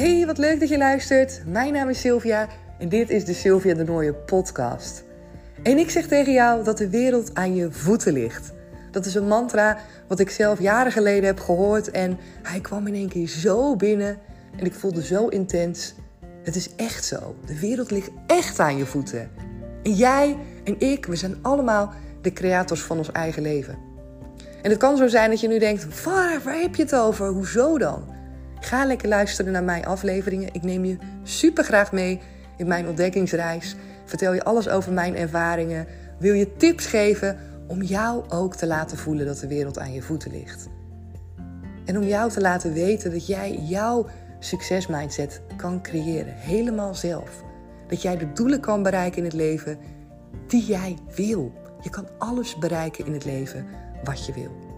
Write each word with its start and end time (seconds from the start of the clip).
Hey, 0.00 0.26
wat 0.26 0.38
leuk 0.38 0.60
dat 0.60 0.68
je 0.68 0.78
luistert. 0.78 1.42
Mijn 1.46 1.72
naam 1.72 1.88
is 1.88 2.00
Sylvia 2.00 2.48
en 2.78 2.88
dit 2.88 3.10
is 3.10 3.24
de 3.24 3.32
Sylvia 3.32 3.74
de 3.74 3.84
Nooie 3.84 4.14
podcast. 4.14 5.04
En 5.62 5.78
ik 5.78 5.90
zeg 5.90 6.06
tegen 6.06 6.32
jou 6.32 6.64
dat 6.64 6.78
de 6.78 6.88
wereld 6.88 7.34
aan 7.34 7.54
je 7.54 7.72
voeten 7.72 8.12
ligt. 8.12 8.52
Dat 8.90 9.06
is 9.06 9.14
een 9.14 9.26
mantra 9.26 9.78
wat 10.08 10.18
ik 10.18 10.30
zelf 10.30 10.60
jaren 10.60 10.92
geleden 10.92 11.24
heb 11.24 11.40
gehoord 11.40 11.90
en 11.90 12.18
hij 12.42 12.60
kwam 12.60 12.86
in 12.86 12.94
één 12.94 13.08
keer 13.08 13.28
zo 13.28 13.76
binnen 13.76 14.18
en 14.56 14.64
ik 14.64 14.74
voelde 14.74 15.04
zo 15.04 15.28
intens. 15.28 15.94
Het 16.42 16.56
is 16.56 16.74
echt 16.76 17.04
zo. 17.04 17.34
De 17.46 17.58
wereld 17.58 17.90
ligt 17.90 18.10
echt 18.26 18.60
aan 18.60 18.76
je 18.76 18.86
voeten. 18.86 19.30
En 19.82 19.92
jij 19.92 20.36
en 20.64 20.80
ik, 20.80 21.06
we 21.06 21.16
zijn 21.16 21.36
allemaal 21.42 21.92
de 22.22 22.32
creators 22.32 22.82
van 22.82 22.98
ons 22.98 23.12
eigen 23.12 23.42
leven. 23.42 23.78
En 24.62 24.70
het 24.70 24.78
kan 24.78 24.96
zo 24.96 25.08
zijn 25.08 25.30
dat 25.30 25.40
je 25.40 25.48
nu 25.48 25.58
denkt: 25.58 26.04
waar, 26.04 26.40
waar 26.44 26.60
heb 26.60 26.74
je 26.74 26.82
het 26.82 26.94
over? 26.94 27.26
Hoezo 27.26 27.78
dan? 27.78 28.18
Ga 28.60 28.84
lekker 28.84 29.08
luisteren 29.08 29.52
naar 29.52 29.64
mijn 29.64 29.86
afleveringen. 29.86 30.48
Ik 30.52 30.62
neem 30.62 30.84
je 30.84 30.96
super 31.22 31.64
graag 31.64 31.92
mee 31.92 32.20
in 32.56 32.66
mijn 32.66 32.88
ontdekkingsreis. 32.88 33.76
Vertel 34.04 34.34
je 34.34 34.44
alles 34.44 34.68
over 34.68 34.92
mijn 34.92 35.16
ervaringen. 35.16 35.86
Wil 36.18 36.34
je 36.34 36.56
tips 36.56 36.86
geven 36.86 37.38
om 37.66 37.82
jou 37.82 38.24
ook 38.28 38.56
te 38.56 38.66
laten 38.66 38.98
voelen 38.98 39.26
dat 39.26 39.38
de 39.38 39.46
wereld 39.46 39.78
aan 39.78 39.92
je 39.92 40.02
voeten 40.02 40.30
ligt. 40.30 40.68
En 41.84 41.96
om 41.96 42.04
jou 42.04 42.30
te 42.30 42.40
laten 42.40 42.72
weten 42.72 43.10
dat 43.10 43.26
jij 43.26 43.58
jouw 43.62 44.06
succesmindset 44.38 45.40
kan 45.56 45.82
creëren, 45.82 46.34
helemaal 46.34 46.94
zelf. 46.94 47.42
Dat 47.88 48.02
jij 48.02 48.16
de 48.16 48.32
doelen 48.32 48.60
kan 48.60 48.82
bereiken 48.82 49.18
in 49.18 49.24
het 49.24 49.32
leven 49.32 49.78
die 50.46 50.64
jij 50.64 50.96
wil. 51.14 51.52
Je 51.80 51.90
kan 51.90 52.08
alles 52.18 52.58
bereiken 52.58 53.06
in 53.06 53.12
het 53.12 53.24
leven 53.24 53.66
wat 54.04 54.26
je 54.26 54.32
wil. 54.32 54.69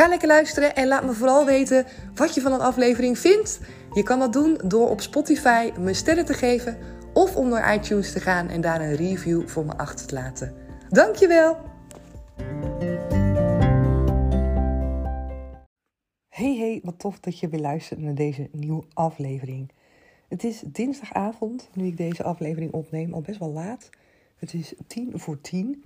Ga 0.00 0.08
lekker 0.08 0.28
luisteren 0.28 0.74
en 0.74 0.86
laat 0.86 1.04
me 1.04 1.12
vooral 1.12 1.44
weten 1.44 1.86
wat 2.14 2.34
je 2.34 2.40
van 2.40 2.52
een 2.52 2.60
aflevering 2.60 3.18
vindt. 3.18 3.60
Je 3.92 4.02
kan 4.02 4.18
dat 4.18 4.32
doen 4.32 4.60
door 4.64 4.88
op 4.88 5.00
Spotify 5.00 5.70
me 5.78 5.94
sterren 5.94 6.24
te 6.24 6.34
geven 6.34 6.78
of 7.14 7.36
om 7.36 7.48
naar 7.48 7.74
iTunes 7.74 8.12
te 8.12 8.20
gaan 8.20 8.48
en 8.48 8.60
daar 8.60 8.80
een 8.80 8.96
review 8.96 9.48
voor 9.48 9.64
me 9.64 9.76
achter 9.76 10.06
te 10.06 10.14
laten. 10.14 10.54
Dankjewel! 10.88 11.58
Hey 16.28 16.56
hey, 16.56 16.80
wat 16.82 16.98
tof 16.98 17.20
dat 17.20 17.38
je 17.38 17.48
weer 17.48 17.60
luistert 17.60 18.00
naar 18.00 18.14
deze 18.14 18.48
nieuwe 18.52 18.84
aflevering. 18.92 19.70
Het 20.28 20.44
is 20.44 20.62
dinsdagavond, 20.66 21.68
nu 21.72 21.86
ik 21.86 21.96
deze 21.96 22.22
aflevering 22.22 22.72
opneem, 22.72 23.14
al 23.14 23.20
best 23.20 23.38
wel 23.38 23.52
laat. 23.52 23.90
Het 24.36 24.54
is 24.54 24.74
tien 24.86 25.12
voor 25.14 25.40
tien. 25.40 25.84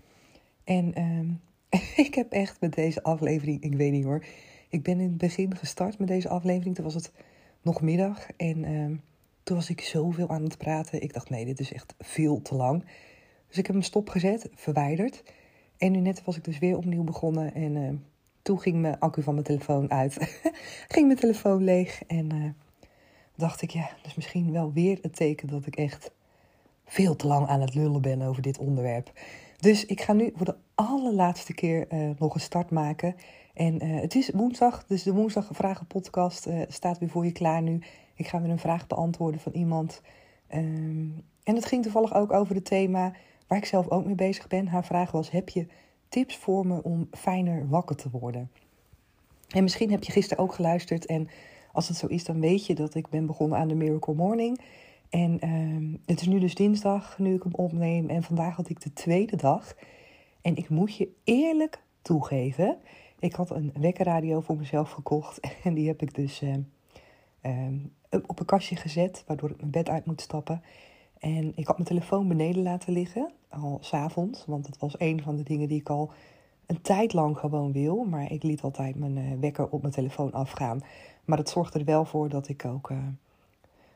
En 0.65 0.95
ehm, 0.95 1.27
ik 2.07 2.15
heb 2.15 2.33
echt 2.33 2.61
met 2.61 2.75
deze 2.75 3.03
aflevering, 3.03 3.63
ik 3.63 3.75
weet 3.75 3.93
niet 3.93 4.05
hoor. 4.05 4.25
Ik 4.69 4.83
ben 4.83 5.01
in 5.01 5.09
het 5.09 5.19
begin 5.19 5.57
gestart 5.57 5.99
met 5.99 6.09
deze 6.09 6.29
aflevering. 6.29 6.75
Toen 6.75 6.85
was 6.85 6.95
het 6.95 7.13
nog 7.63 7.81
middag. 7.81 8.27
En 8.37 8.65
ehm, 8.65 8.95
toen 9.43 9.57
was 9.57 9.71
ik 9.71 9.81
zoveel 9.81 10.29
aan 10.29 10.43
het 10.43 10.59
praten. 10.59 11.03
Ik 11.03 11.13
dacht, 11.13 11.31
nee, 11.31 11.45
dit 11.45 11.61
is 11.61 11.73
echt 11.73 11.95
veel 11.99 12.43
te 12.43 12.55
lang. 12.55 12.85
Dus 13.49 13.59
ik 13.59 13.67
heb 13.67 13.75
hem 13.75 13.85
stopgezet, 13.85 14.49
verwijderd. 14.55 15.23
En 15.77 15.93
nu 15.93 15.99
net 15.99 16.25
was 16.25 16.37
ik 16.37 16.45
dus 16.45 16.59
weer 16.59 16.77
opnieuw 16.77 17.05
begonnen. 17.05 17.55
En 17.55 17.77
uh, 17.77 17.91
toen 18.43 18.61
ging 18.61 18.81
mijn 18.81 18.99
accu 18.99 19.23
van 19.23 19.35
mijn 19.35 19.47
telefoon 19.47 19.91
uit. 19.91 20.41
ging 20.95 21.07
mijn 21.07 21.19
telefoon 21.19 21.65
leeg. 21.65 22.03
En 22.07 22.35
uh, 22.35 22.51
dacht 23.35 23.63
ik, 23.63 23.71
ja, 23.71 23.91
dus 24.03 24.15
misschien 24.15 24.53
wel 24.53 24.73
weer 24.73 24.99
het 25.03 25.17
teken 25.17 25.49
dat 25.49 25.67
ik 25.67 25.77
echt 25.77 26.11
veel 26.85 27.17
te 27.17 27.27
lang 27.27 27.47
aan 27.47 27.61
het 27.61 27.75
lullen 27.75 28.03
ben 28.03 28.23
over 28.23 28.43
dit 28.43 28.59
onderwerp. 28.59 29.13
Dus 29.65 29.87
ik 29.87 30.01
ga 30.01 30.13
nu 30.13 30.33
voor 30.35 30.47
de 30.47 30.57
allerlaatste 30.75 31.55
keer 31.55 31.87
uh, 31.93 32.11
nog 32.19 32.35
een 32.35 32.41
start 32.41 32.71
maken. 32.71 33.15
En 33.55 33.83
het 33.83 34.15
is 34.15 34.31
woensdag, 34.31 34.85
dus 34.87 35.03
de 35.03 35.13
woensdag 35.13 35.49
vragen 35.53 35.87
podcast 35.87 36.49
staat 36.69 36.99
weer 36.99 37.09
voor 37.09 37.25
je 37.25 37.33
klaar 37.33 37.63
nu. 37.63 37.81
Ik 38.15 38.27
ga 38.27 38.41
weer 38.41 38.51
een 38.51 38.59
vraag 38.59 38.87
beantwoorden 38.87 39.41
van 39.41 39.53
iemand. 39.53 40.03
Um, 40.55 41.25
en 41.43 41.55
het 41.55 41.65
ging 41.65 41.83
toevallig 41.83 42.15
ook 42.15 42.33
over 42.33 42.55
het 42.55 42.65
thema 42.65 43.13
waar 43.47 43.59
ik 43.59 43.65
zelf 43.65 43.89
ook 43.89 44.05
mee 44.05 44.15
bezig 44.15 44.47
ben. 44.47 44.69
Haar 44.69 44.85
vraag 44.85 45.11
was: 45.11 45.31
heb 45.31 45.49
je 45.49 45.67
tips 46.09 46.37
voor 46.37 46.67
me 46.67 46.83
om 46.83 47.09
fijner 47.11 47.69
wakker 47.69 47.97
te 47.97 48.11
worden? 48.11 48.51
En 49.49 49.63
misschien 49.63 49.91
heb 49.91 50.05
je 50.05 50.13
gisteren 50.13 50.45
ook 50.45 50.55
geluisterd. 50.55 51.07
En 51.07 51.29
als 51.73 51.89
het 51.89 51.97
zo 51.97 52.07
is, 52.07 52.25
dan 52.25 52.41
weet 52.41 52.67
je 52.67 52.75
dat 52.75 52.95
ik 52.95 53.09
ben 53.09 53.27
begonnen 53.27 53.59
aan 53.59 53.69
de 53.69 53.75
Miracle 53.75 54.15
Morning. 54.15 54.61
En 55.15 55.39
uh, 55.45 55.99
het 56.07 56.21
is 56.21 56.27
nu 56.27 56.39
dus 56.39 56.55
dinsdag, 56.55 57.19
nu 57.19 57.35
ik 57.35 57.43
hem 57.43 57.55
opneem. 57.55 58.09
En 58.09 58.23
vandaag 58.23 58.57
had 58.57 58.69
ik 58.69 58.81
de 58.81 58.93
tweede 58.93 59.37
dag. 59.37 59.75
En 60.41 60.57
ik 60.57 60.69
moet 60.69 60.97
je 60.97 61.09
eerlijk 61.25 61.83
toegeven. 62.03 62.77
Ik 63.19 63.33
had 63.33 63.51
een 63.51 63.73
wekkerradio 63.81 64.41
voor 64.41 64.57
mezelf 64.57 64.91
gekocht. 64.91 65.41
En 65.65 65.75
die 65.75 65.87
heb 65.87 66.03
ik 66.03 66.15
dus 66.15 66.43
uh, 66.43 66.55
uh, 67.43 67.69
op 68.27 68.41
een 68.41 68.47
kastje 68.47 68.77
gezet. 68.77 69.25
Waardoor 69.27 69.51
ik 69.51 69.57
mijn 69.57 69.71
bed 69.71 69.89
uit 69.89 70.07
moet 70.07 70.21
stappen. 70.21 70.63
En 71.19 71.53
ik 71.57 71.67
had 71.67 71.77
mijn 71.77 71.89
telefoon 71.89 72.29
beneden 72.29 72.63
laten 72.63 72.93
liggen, 72.93 73.33
al 73.49 73.79
s'avonds. 73.81 74.45
Want 74.47 74.67
het 74.67 74.79
was 74.79 74.95
een 74.99 75.23
van 75.23 75.37
de 75.37 75.43
dingen 75.43 75.69
die 75.69 75.81
ik 75.81 75.91
al 75.91 76.13
een 76.67 76.81
tijd 76.81 77.13
lang 77.13 77.39
gewoon 77.39 77.73
wil. 77.73 78.05
Maar 78.05 78.33
ik 78.33 78.43
liet 78.43 78.63
altijd 78.63 78.97
mijn 78.97 79.17
uh, 79.17 79.41
wekker 79.41 79.69
op 79.69 79.81
mijn 79.81 79.95
telefoon 79.95 80.33
afgaan. 80.33 80.81
Maar 81.25 81.37
dat 81.37 81.49
zorgde 81.49 81.79
er 81.79 81.85
wel 81.85 82.05
voor 82.05 82.29
dat 82.29 82.49
ik 82.49 82.65
ook 82.65 82.91
uh, 82.91 82.99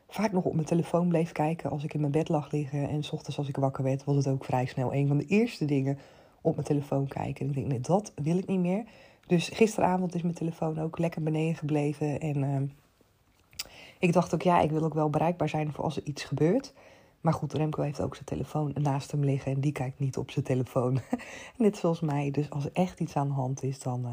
vaak 0.09 0.31
nog 0.31 0.43
op 0.43 0.53
mijn 0.53 0.65
telefoon 0.65 1.07
bleef 1.07 1.31
kijken 1.31 1.69
als 1.69 1.83
ik 1.83 1.93
in 1.93 1.99
mijn 1.99 2.11
bed 2.11 2.29
lag 2.29 2.51
liggen. 2.51 2.89
En 2.89 3.03
s 3.03 3.11
ochtends 3.11 3.37
als 3.37 3.47
ik 3.47 3.55
wakker 3.55 3.83
werd, 3.83 4.03
was 4.03 4.15
het 4.15 4.27
ook 4.27 4.45
vrij 4.45 4.65
snel 4.65 4.93
een 4.93 5.07
van 5.07 5.17
de 5.17 5.25
eerste 5.25 5.65
dingen 5.65 5.97
op 6.41 6.55
mijn 6.55 6.67
telefoon 6.67 7.07
kijken. 7.07 7.41
En 7.41 7.47
ik 7.47 7.55
denk, 7.55 7.67
nee, 7.67 7.79
dat 7.79 8.11
wil 8.15 8.37
ik 8.37 8.47
niet 8.47 8.59
meer. 8.59 8.83
Dus 9.27 9.49
gisteravond 9.49 10.15
is 10.15 10.21
mijn 10.21 10.33
telefoon 10.33 10.79
ook 10.79 10.97
lekker 10.97 11.23
beneden 11.23 11.55
gebleven. 11.55 12.19
En 12.19 12.37
uh, 12.37 12.61
ik 13.99 14.13
dacht 14.13 14.33
ook, 14.33 14.41
ja, 14.41 14.59
ik 14.59 14.71
wil 14.71 14.83
ook 14.83 14.93
wel 14.93 15.09
bereikbaar 15.09 15.49
zijn 15.49 15.73
voor 15.73 15.83
als 15.83 15.97
er 15.97 16.03
iets 16.03 16.23
gebeurt. 16.23 16.73
Maar 17.21 17.33
goed, 17.33 17.53
Remco 17.53 17.81
heeft 17.81 18.01
ook 18.01 18.13
zijn 18.13 18.25
telefoon 18.25 18.75
naast 18.81 19.11
hem 19.11 19.23
liggen 19.23 19.51
en 19.51 19.59
die 19.59 19.71
kijkt 19.71 19.99
niet 19.99 20.17
op 20.17 20.31
zijn 20.31 20.45
telefoon. 20.45 20.99
Net 21.57 21.77
zoals 21.77 21.99
mij. 21.99 22.31
Dus 22.31 22.49
als 22.49 22.65
er 22.65 22.71
echt 22.73 22.99
iets 22.99 23.15
aan 23.15 23.27
de 23.27 23.33
hand 23.33 23.63
is, 23.63 23.79
dan 23.79 24.05
uh, 24.05 24.11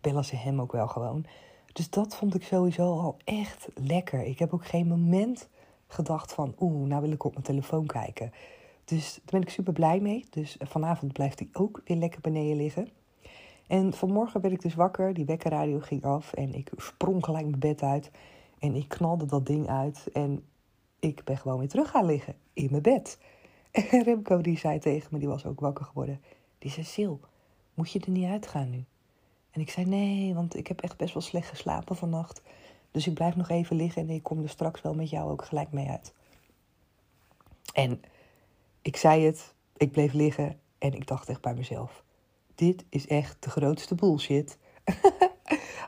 bellen 0.00 0.24
ze 0.24 0.36
hem 0.36 0.60
ook 0.60 0.72
wel 0.72 0.88
gewoon. 0.88 1.26
Dus 1.72 1.90
dat 1.90 2.16
vond 2.16 2.34
ik 2.34 2.42
sowieso 2.42 2.98
al 2.98 3.16
echt 3.24 3.68
lekker. 3.74 4.22
Ik 4.22 4.38
heb 4.38 4.52
ook 4.54 4.66
geen 4.66 4.86
moment 4.86 5.48
gedacht 5.86 6.32
van, 6.32 6.54
oeh, 6.58 6.88
nou 6.88 7.02
wil 7.02 7.12
ik 7.12 7.24
op 7.24 7.32
mijn 7.32 7.44
telefoon 7.44 7.86
kijken. 7.86 8.32
Dus 8.84 9.14
daar 9.14 9.24
ben 9.30 9.42
ik 9.42 9.50
super 9.50 9.72
blij 9.72 10.00
mee. 10.00 10.24
Dus 10.30 10.56
vanavond 10.60 11.12
blijft 11.12 11.38
hij 11.38 11.48
ook 11.52 11.80
weer 11.84 11.96
lekker 11.96 12.20
beneden 12.20 12.56
liggen. 12.56 12.88
En 13.66 13.92
vanmorgen 13.92 14.40
werd 14.40 14.54
ik 14.54 14.62
dus 14.62 14.74
wakker, 14.74 15.14
die 15.14 15.24
wekkerradio 15.24 15.78
ging 15.80 16.04
af 16.04 16.32
en 16.32 16.54
ik 16.54 16.70
sprong 16.76 17.24
gelijk 17.24 17.46
mijn 17.46 17.58
bed 17.58 17.82
uit. 17.82 18.10
En 18.58 18.74
ik 18.74 18.88
knalde 18.88 19.26
dat 19.26 19.46
ding 19.46 19.68
uit 19.68 20.08
en 20.12 20.44
ik 20.98 21.24
ben 21.24 21.36
gewoon 21.36 21.58
weer 21.58 21.68
terug 21.68 21.90
gaan 21.90 22.06
liggen 22.06 22.34
in 22.52 22.68
mijn 22.70 22.82
bed. 22.82 23.18
En 23.70 24.02
Remco 24.04 24.40
die 24.40 24.58
zei 24.58 24.78
tegen 24.78 25.08
me, 25.12 25.18
die 25.18 25.28
was 25.28 25.46
ook 25.46 25.60
wakker 25.60 25.84
geworden. 25.84 26.20
Die 26.58 26.70
zei, 26.70 26.86
Sil, 26.92 27.14
moet 27.74 27.90
je 27.90 28.00
er 28.00 28.10
niet 28.10 28.30
uitgaan 28.30 28.70
nu? 28.70 28.84
En 29.50 29.60
ik 29.60 29.70
zei, 29.70 29.86
nee, 29.86 30.34
want 30.34 30.56
ik 30.56 30.66
heb 30.66 30.80
echt 30.80 30.96
best 30.96 31.14
wel 31.14 31.22
slecht 31.22 31.48
geslapen 31.48 31.96
vannacht. 31.96 32.42
Dus 32.90 33.06
ik 33.06 33.14
blijf 33.14 33.36
nog 33.36 33.48
even 33.48 33.76
liggen 33.76 34.02
en 34.02 34.10
ik 34.10 34.22
kom 34.22 34.42
er 34.42 34.48
straks 34.48 34.80
wel 34.80 34.94
met 34.94 35.10
jou 35.10 35.30
ook 35.30 35.44
gelijk 35.44 35.72
mee 35.72 35.88
uit. 35.88 36.12
En 37.72 38.02
ik 38.82 38.96
zei 38.96 39.24
het, 39.24 39.54
ik 39.76 39.92
bleef 39.92 40.12
liggen 40.12 40.58
en 40.78 40.92
ik 40.92 41.06
dacht 41.06 41.28
echt 41.28 41.40
bij 41.40 41.54
mezelf. 41.54 42.02
Dit 42.54 42.84
is 42.88 43.06
echt 43.06 43.36
de 43.40 43.50
grootste 43.50 43.94
bullshit. 43.94 44.58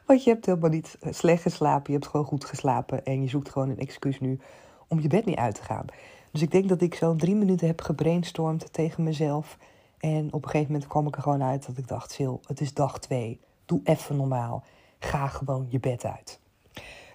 Want 0.06 0.24
je 0.24 0.30
hebt 0.30 0.46
helemaal 0.46 0.70
niet 0.70 0.98
slecht 1.10 1.42
geslapen, 1.42 1.92
je 1.92 1.98
hebt 1.98 2.10
gewoon 2.10 2.26
goed 2.26 2.44
geslapen. 2.44 3.04
En 3.04 3.22
je 3.22 3.28
zoekt 3.28 3.50
gewoon 3.50 3.68
een 3.68 3.78
excuus 3.78 4.20
nu 4.20 4.40
om 4.88 5.00
je 5.00 5.08
bed 5.08 5.24
niet 5.24 5.36
uit 5.36 5.54
te 5.54 5.62
gaan. 5.62 5.86
Dus 6.30 6.42
ik 6.42 6.50
denk 6.50 6.68
dat 6.68 6.82
ik 6.82 6.94
zo'n 6.94 7.16
drie 7.16 7.34
minuten 7.34 7.66
heb 7.66 7.80
gebrainstormd 7.80 8.72
tegen 8.72 9.02
mezelf. 9.02 9.58
En 9.98 10.26
op 10.32 10.44
een 10.44 10.50
gegeven 10.50 10.72
moment 10.72 10.90
kwam 10.90 11.06
ik 11.06 11.16
er 11.16 11.22
gewoon 11.22 11.42
uit 11.42 11.66
dat 11.66 11.78
ik 11.78 11.88
dacht: 11.88 12.10
Sil, 12.16 12.34
het 12.46 12.60
is 12.60 12.74
dag 12.74 12.98
twee. 12.98 13.40
Doe 13.72 13.80
even 13.84 14.16
normaal. 14.16 14.64
Ga 14.98 15.26
gewoon 15.26 15.66
je 15.68 15.80
bed 15.80 16.04
uit. 16.04 16.40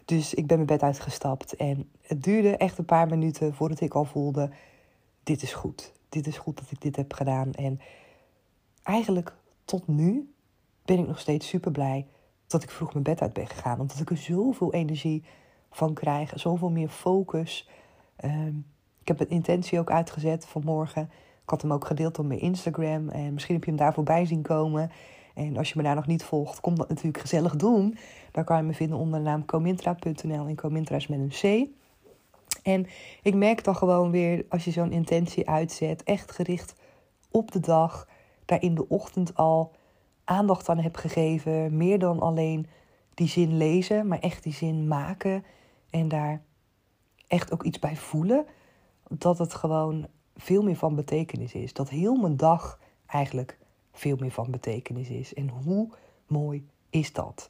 Dus 0.05 0.33
ik 0.33 0.47
ben 0.47 0.55
mijn 0.55 0.67
bed 0.67 0.81
uitgestapt. 0.81 1.55
En 1.55 1.89
het 2.01 2.23
duurde 2.23 2.57
echt 2.57 2.77
een 2.77 2.85
paar 2.85 3.07
minuten 3.07 3.53
voordat 3.53 3.79
ik 3.79 3.93
al 3.93 4.05
voelde: 4.05 4.49
dit 5.23 5.41
is 5.41 5.53
goed. 5.53 5.93
Dit 6.09 6.27
is 6.27 6.37
goed 6.37 6.57
dat 6.57 6.71
ik 6.71 6.81
dit 6.81 6.95
heb 6.95 7.13
gedaan. 7.13 7.53
En 7.53 7.79
eigenlijk 8.83 9.33
tot 9.65 9.87
nu 9.87 10.33
ben 10.85 10.99
ik 10.99 11.07
nog 11.07 11.19
steeds 11.19 11.47
super 11.47 11.71
blij 11.71 12.07
dat 12.47 12.63
ik 12.63 12.69
vroeg 12.69 12.91
mijn 12.91 13.03
bed 13.03 13.21
uit 13.21 13.33
ben 13.33 13.47
gegaan. 13.47 13.79
Omdat 13.79 13.99
ik 13.99 14.09
er 14.09 14.17
zoveel 14.17 14.73
energie 14.73 15.23
van 15.71 15.93
krijgen. 15.93 16.39
Zoveel 16.39 16.69
meer 16.69 16.89
focus. 16.89 17.69
Uh, 18.25 18.47
ik 19.01 19.07
heb 19.07 19.19
een 19.19 19.29
intentie 19.29 19.79
ook 19.79 19.91
uitgezet 19.91 20.45
vanmorgen. 20.45 21.03
Ik 21.43 21.49
had 21.49 21.61
hem 21.61 21.73
ook 21.73 21.85
gedeeld 21.85 22.19
op 22.19 22.25
mijn 22.25 22.39
Instagram. 22.39 23.09
En 23.09 23.33
misschien 23.33 23.55
heb 23.55 23.63
je 23.63 23.69
hem 23.69 23.79
daar 23.79 23.93
voorbij 23.93 24.25
zien 24.25 24.41
komen. 24.41 24.91
En 25.37 25.57
als 25.57 25.69
je 25.69 25.73
me 25.77 25.83
daar 25.83 25.95
nog 25.95 26.07
niet 26.07 26.23
volgt, 26.23 26.59
kom 26.59 26.75
dat 26.75 26.89
natuurlijk 26.89 27.17
gezellig 27.17 27.55
doen. 27.55 27.97
Dan 28.31 28.43
kan 28.43 28.57
je 28.57 28.63
me 28.63 28.73
vinden 28.73 28.97
onder 28.97 29.19
de 29.19 29.25
naam 29.25 29.45
comintra.nl. 29.45 30.45
En 30.45 30.55
Comintra 30.55 30.95
is 30.95 31.07
met 31.07 31.19
een 31.19 31.67
C. 31.67 31.69
En 32.63 32.87
ik 33.21 33.35
merk 33.35 33.63
dan 33.63 33.75
gewoon 33.75 34.11
weer, 34.11 34.45
als 34.49 34.65
je 34.65 34.71
zo'n 34.71 34.91
intentie 34.91 35.49
uitzet, 35.49 36.03
echt 36.03 36.31
gericht 36.31 36.75
op 37.31 37.51
de 37.51 37.59
dag, 37.59 38.07
daar 38.45 38.61
in 38.61 38.75
de 38.75 38.87
ochtend 38.87 39.35
al 39.35 39.71
aandacht 40.23 40.69
aan 40.69 40.79
heb 40.79 40.95
gegeven. 40.95 41.77
Meer 41.77 41.99
dan 41.99 42.19
alleen 42.19 42.67
die 43.13 43.27
zin 43.27 43.57
lezen, 43.57 44.07
maar 44.07 44.19
echt 44.19 44.43
die 44.43 44.53
zin 44.53 44.87
maken 44.87 45.43
en 45.89 46.07
daar 46.07 46.41
echt 47.27 47.51
ook 47.51 47.63
iets 47.63 47.79
bij 47.79 47.95
voelen, 47.95 48.45
dat 49.09 49.37
het 49.37 49.53
gewoon 49.53 50.07
veel 50.35 50.63
meer 50.63 50.75
van 50.75 50.95
betekenis 50.95 51.53
is. 51.53 51.73
Dat 51.73 51.89
heel 51.89 52.15
mijn 52.15 52.37
dag 52.37 52.79
eigenlijk 53.07 53.57
veel 53.99 54.17
meer 54.19 54.31
van 54.31 54.51
betekenis 54.51 55.09
is. 55.09 55.33
En 55.33 55.49
hoe 55.49 55.89
mooi 56.27 56.67
is 56.89 57.13
dat? 57.13 57.49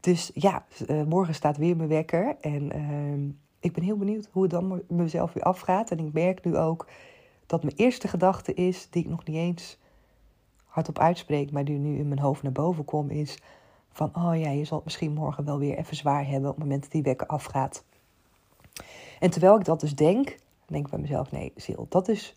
Dus 0.00 0.30
ja, 0.34 0.64
uh, 0.88 1.02
morgen 1.02 1.34
staat 1.34 1.56
weer 1.56 1.76
mijn 1.76 1.88
wekker. 1.88 2.36
En 2.40 2.76
uh, 2.76 3.34
ik 3.60 3.72
ben 3.72 3.84
heel 3.84 3.96
benieuwd 3.96 4.28
hoe 4.32 4.42
het 4.42 4.50
dan 4.50 4.82
mezelf 4.88 5.32
weer 5.32 5.42
afgaat. 5.42 5.90
En 5.90 5.98
ik 5.98 6.12
merk 6.12 6.44
nu 6.44 6.56
ook 6.56 6.86
dat 7.46 7.62
mijn 7.62 7.76
eerste 7.76 8.08
gedachte 8.08 8.54
is, 8.54 8.90
die 8.90 9.02
ik 9.02 9.08
nog 9.08 9.24
niet 9.24 9.36
eens 9.36 9.78
hardop 10.64 10.98
uitspreek, 10.98 11.50
maar 11.50 11.64
die 11.64 11.78
nu 11.78 11.98
in 11.98 12.08
mijn 12.08 12.20
hoofd 12.20 12.42
naar 12.42 12.52
boven 12.52 12.84
komt, 12.84 13.10
is 13.10 13.38
van, 13.92 14.10
oh 14.14 14.38
ja, 14.38 14.50
je 14.50 14.64
zal 14.64 14.76
het 14.76 14.84
misschien 14.84 15.12
morgen 15.12 15.44
wel 15.44 15.58
weer 15.58 15.78
even 15.78 15.96
zwaar 15.96 16.26
hebben 16.26 16.50
op 16.50 16.54
het 16.56 16.64
moment 16.64 16.82
dat 16.82 16.92
die 16.92 17.02
wekker 17.02 17.26
afgaat. 17.26 17.84
En 19.20 19.30
terwijl 19.30 19.58
ik 19.58 19.64
dat 19.64 19.80
dus 19.80 19.94
denk, 19.94 20.38
denk 20.66 20.84
ik 20.84 20.90
bij 20.90 21.00
mezelf, 21.00 21.30
nee, 21.30 21.52
Sil, 21.64 21.86
dat 21.88 22.08
is 22.08 22.36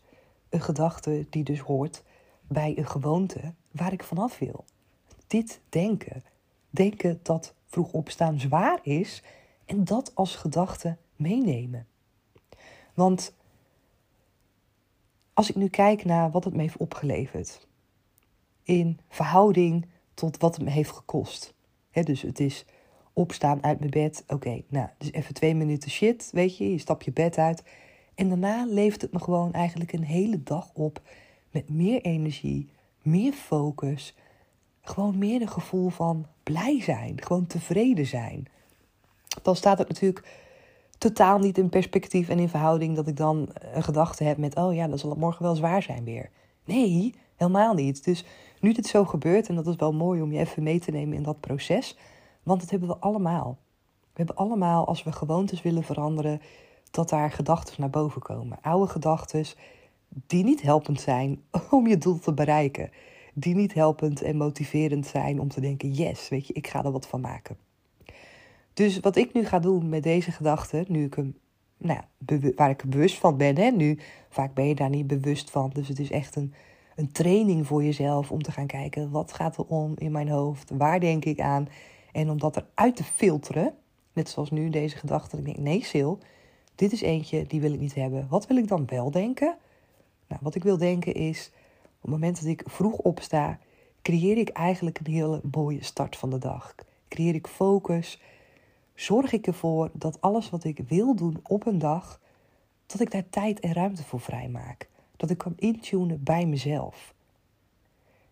een 0.50 0.62
gedachte 0.62 1.26
die 1.30 1.44
dus 1.44 1.60
hoort 1.60 2.04
bij 2.52 2.78
een 2.78 2.88
gewoonte 2.88 3.54
waar 3.72 3.94
ik 3.94 4.04
vanaf 4.04 4.40
wil. 4.40 4.66
Dit 5.28 5.62
denken. 5.70 6.24
Denken 6.70 7.20
dat 7.24 7.54
vroeg 7.66 7.92
opstaan 7.92 8.40
zwaar 8.40 8.80
is 8.84 9.24
en 9.66 9.84
dat 9.84 10.16
als 10.16 10.36
gedachte 10.36 10.98
meenemen. 11.16 11.88
Want 12.94 13.34
als 15.34 15.50
ik 15.50 15.56
nu 15.56 15.68
kijk 15.68 16.06
naar 16.06 16.32
wat 16.32 16.44
het 16.44 16.54
me 16.54 16.62
heeft 16.62 16.78
opgeleverd, 16.78 17.68
in 18.64 19.00
verhouding 19.10 19.86
tot 20.14 20.38
wat 20.38 20.56
het 20.56 20.64
me 20.64 20.70
heeft 20.70 20.92
gekost. 20.92 21.54
dus 21.92 22.22
het 22.22 22.40
is 22.40 22.66
opstaan 23.14 23.64
uit 23.64 23.80
mijn 23.80 23.92
bed. 23.92 24.24
Oké, 24.28 24.62
nou, 24.68 24.88
dus 24.98 25.12
even 25.12 25.34
twee 25.34 25.56
minuten 25.56 25.92
shit, 25.92 26.30
weet 26.32 26.58
je. 26.58 26.72
Je 26.72 26.78
stap 26.78 27.02
je 27.02 27.12
bed 27.12 27.38
uit. 27.38 27.64
En 28.16 28.30
daarna 28.30 28.66
levert 28.66 29.02
het 29.02 29.12
me 29.12 29.20
gewoon 29.20 29.54
eigenlijk 29.54 29.94
een 29.94 30.04
hele 30.04 30.44
dag 30.44 30.70
op 30.74 31.02
met 31.52 31.70
meer 31.70 32.02
energie, 32.02 32.70
meer 33.02 33.34
focus. 33.34 34.16
Gewoon 34.82 35.18
meer 35.18 35.42
een 35.42 35.50
gevoel 35.50 35.90
van 35.90 36.26
blij 36.44 36.82
zijn, 36.82 37.22
gewoon 37.24 37.48
tevreden 37.48 38.06
zijn. 38.06 38.48
Dan 39.42 39.56
staat 39.56 39.78
het 39.78 39.88
natuurlijk 39.88 40.28
totaal 40.98 41.40
niet 41.40 41.58
in 41.58 41.70
perspectief 41.70 42.30
en 42.30 42.40
in 42.40 42.50
verhouding 42.50 42.96
dat 42.96 43.08
ik 43.08 43.18
dan 43.18 43.50
een 43.74 43.84
gedachte 43.84 44.24
heb 44.24 44.38
met: 44.38 44.56
oh 44.56 44.74
ja, 44.74 44.88
dan 44.88 45.00
zal 45.00 45.10
het 45.10 45.20
morgen 45.20 45.44
wel 45.44 45.56
zwaar 45.56 45.82
zijn 45.82 46.04
weer. 46.04 46.30
Nee, 46.66 47.14
helemaal 47.36 47.74
niet. 47.74 48.04
Dus 48.04 48.26
nu 48.60 48.74
dit 48.74 48.86
zo 48.86 49.06
gebeurt, 49.06 49.48
en 49.48 49.56
dat 49.56 49.68
is 49.68 49.76
wel 49.76 49.94
mooi 49.94 50.22
om 50.22 50.32
je 50.32 50.40
even 50.40 50.64
mee 50.64 50.80
te 50.80 50.92
nemen 50.92 51.18
in 51.18 51.24
dat 51.24 51.40
proces, 51.40 51.98
want 52.44 52.60
dat 52.60 52.70
hebben 52.70 52.90
we 52.90 52.98
allemaal. 52.98 53.58
We 54.02 54.18
hebben 54.18 54.36
allemaal, 54.36 54.88
als 54.88 55.04
we 55.04 55.12
gewoontes 55.12 55.62
willen 55.62 55.84
veranderen, 55.84 56.42
dat 56.92 57.10
daar 57.10 57.32
gedachten 57.32 57.76
naar 57.78 57.90
boven 57.90 58.22
komen. 58.22 58.58
Oude 58.62 58.92
gedachten 58.92 59.46
die 60.28 60.44
niet 60.44 60.62
helpend 60.62 61.02
zijn 61.02 61.42
om 61.70 61.88
je 61.88 61.98
doel 61.98 62.20
te 62.20 62.34
bereiken. 62.34 62.90
Die 63.34 63.56
niet 63.56 63.74
helpend 63.74 64.22
en 64.22 64.38
motiverend 64.38 65.06
zijn 65.06 65.40
om 65.40 65.48
te 65.48 65.62
denken: 65.62 65.92
yes, 65.92 66.30
weet 66.30 66.48
je, 66.48 66.54
ik 66.54 66.68
ga 66.68 66.84
er 66.84 66.92
wat 66.92 67.08
van 67.08 67.22
maken. 67.22 67.58
Dus 68.74 69.00
wat 69.00 69.16
ik 69.16 69.34
nu 69.34 69.46
ga 69.46 69.60
doen 69.60 69.90
met 69.90 70.04
deze 70.04 70.32
gedachten, 70.32 70.86
nu 70.88 71.06
ik 71.06 71.14
hem, 71.14 71.38
nou 71.78 72.00
ja, 72.00 72.36
waar 72.56 72.70
ik 72.70 72.84
bewust 72.86 73.18
van 73.18 73.38
ben, 73.38 73.58
hè, 73.58 73.70
nu 73.70 74.00
vaak 74.30 74.54
ben 74.54 74.68
je 74.68 74.76
daar 74.76 74.90
niet 74.90 75.08
bewust 75.08 75.50
van. 75.50 75.70
Dus 75.74 75.88
het 75.88 76.00
is 76.00 76.12
echt 76.12 76.36
een, 76.36 76.54
een 76.96 77.12
training 77.12 77.68
voor 77.68 77.84
jezelf 77.84 78.32
om 78.32 78.42
te 78.42 78.52
gaan 78.52 78.68
kijken: 78.68 79.12
wat 79.12 79.34
gaat 79.34 79.58
er 79.58 79.66
om 79.66 79.94
in 79.98 80.12
mijn 80.12 80.30
hoofd? 80.30 80.72
Waar 80.78 81.00
denk 81.00 81.26
ik 81.26 81.40
aan? 81.40 81.68
En 82.12 82.30
om 82.30 82.40
dat 82.40 82.58
eruit 82.58 82.96
te 82.96 83.04
filteren, 83.04 83.74
net 84.14 84.30
zoals 84.30 84.52
nu 84.52 84.70
deze 84.70 84.98
gedachte, 84.98 85.38
ik 85.38 85.46
denk: 85.46 85.58
nee, 85.58 85.84
Sil, 85.92 86.12
dit 86.76 86.92
is 86.92 87.02
eentje 87.02 87.46
die 87.48 87.62
wil 87.62 87.74
ik 87.74 87.80
niet 87.80 87.96
hebben. 87.96 88.28
Wat 88.30 88.48
wil 88.48 88.58
ik 88.58 88.68
dan 88.68 88.86
wel 88.86 89.12
denken? 89.12 89.58
Nou, 90.32 90.44
wat 90.44 90.56
ik 90.56 90.64
wil 90.64 90.78
denken 90.78 91.14
is: 91.14 91.52
op 91.84 92.02
het 92.02 92.12
moment 92.12 92.36
dat 92.36 92.46
ik 92.46 92.64
vroeg 92.66 92.94
opsta, 92.94 93.60
creëer 94.02 94.38
ik 94.38 94.50
eigenlijk 94.50 95.00
een 95.00 95.14
hele 95.14 95.42
mooie 95.52 95.84
start 95.84 96.16
van 96.16 96.30
de 96.30 96.38
dag. 96.38 96.76
Creëer 97.08 97.36
ik 97.36 97.48
focus 97.48 98.22
zorg 98.94 99.32
ik 99.32 99.48
ervoor 99.48 99.90
dat 99.94 100.22
alles 100.22 100.50
wat 100.50 100.64
ik 100.64 100.80
wil 100.88 101.16
doen 101.16 101.40
op 101.44 101.66
een 101.66 101.80
dag, 101.80 102.20
dat 102.86 103.00
ik 103.00 103.12
daar 103.12 103.30
tijd 103.30 103.60
en 103.60 103.74
ruimte 103.74 104.04
voor 104.04 104.20
vrijmaak. 104.20 104.90
Dat 105.18 105.30
ik 105.30 105.38
kan 105.38 105.54
intunen 105.56 106.24
bij 106.24 106.46
mezelf. 106.46 107.14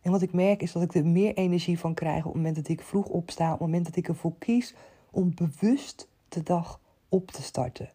En 0.01 0.11
wat 0.11 0.21
ik 0.21 0.33
merk 0.33 0.61
is 0.61 0.71
dat 0.71 0.83
ik 0.83 0.95
er 0.95 1.05
meer 1.05 1.33
energie 1.33 1.79
van 1.79 1.93
krijg 1.93 2.19
op 2.19 2.23
het 2.23 2.35
moment 2.35 2.55
dat 2.55 2.67
ik 2.67 2.81
vroeg 2.81 3.05
opsta, 3.05 3.45
op 3.45 3.51
het 3.51 3.59
moment 3.59 3.85
dat 3.85 3.95
ik 3.95 4.07
ervoor 4.07 4.33
kies 4.37 4.75
om 5.11 5.33
bewust 5.35 6.07
de 6.29 6.43
dag 6.43 6.79
op 7.09 7.31
te 7.31 7.41
starten. 7.41 7.91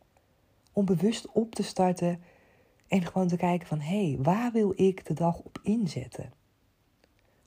Om 0.73 0.85
bewust 0.85 1.29
op 1.33 1.55
te 1.55 1.63
starten 1.63 2.21
en 2.95 3.07
gewoon 3.07 3.29
te 3.29 3.37
kijken 3.37 3.67
van 3.67 3.81
hé, 3.81 4.09
hey, 4.09 4.19
waar 4.23 4.53
wil 4.53 4.73
ik 4.77 5.07
de 5.07 5.15
dag 5.15 5.39
op 5.39 5.59
inzetten? 5.63 6.33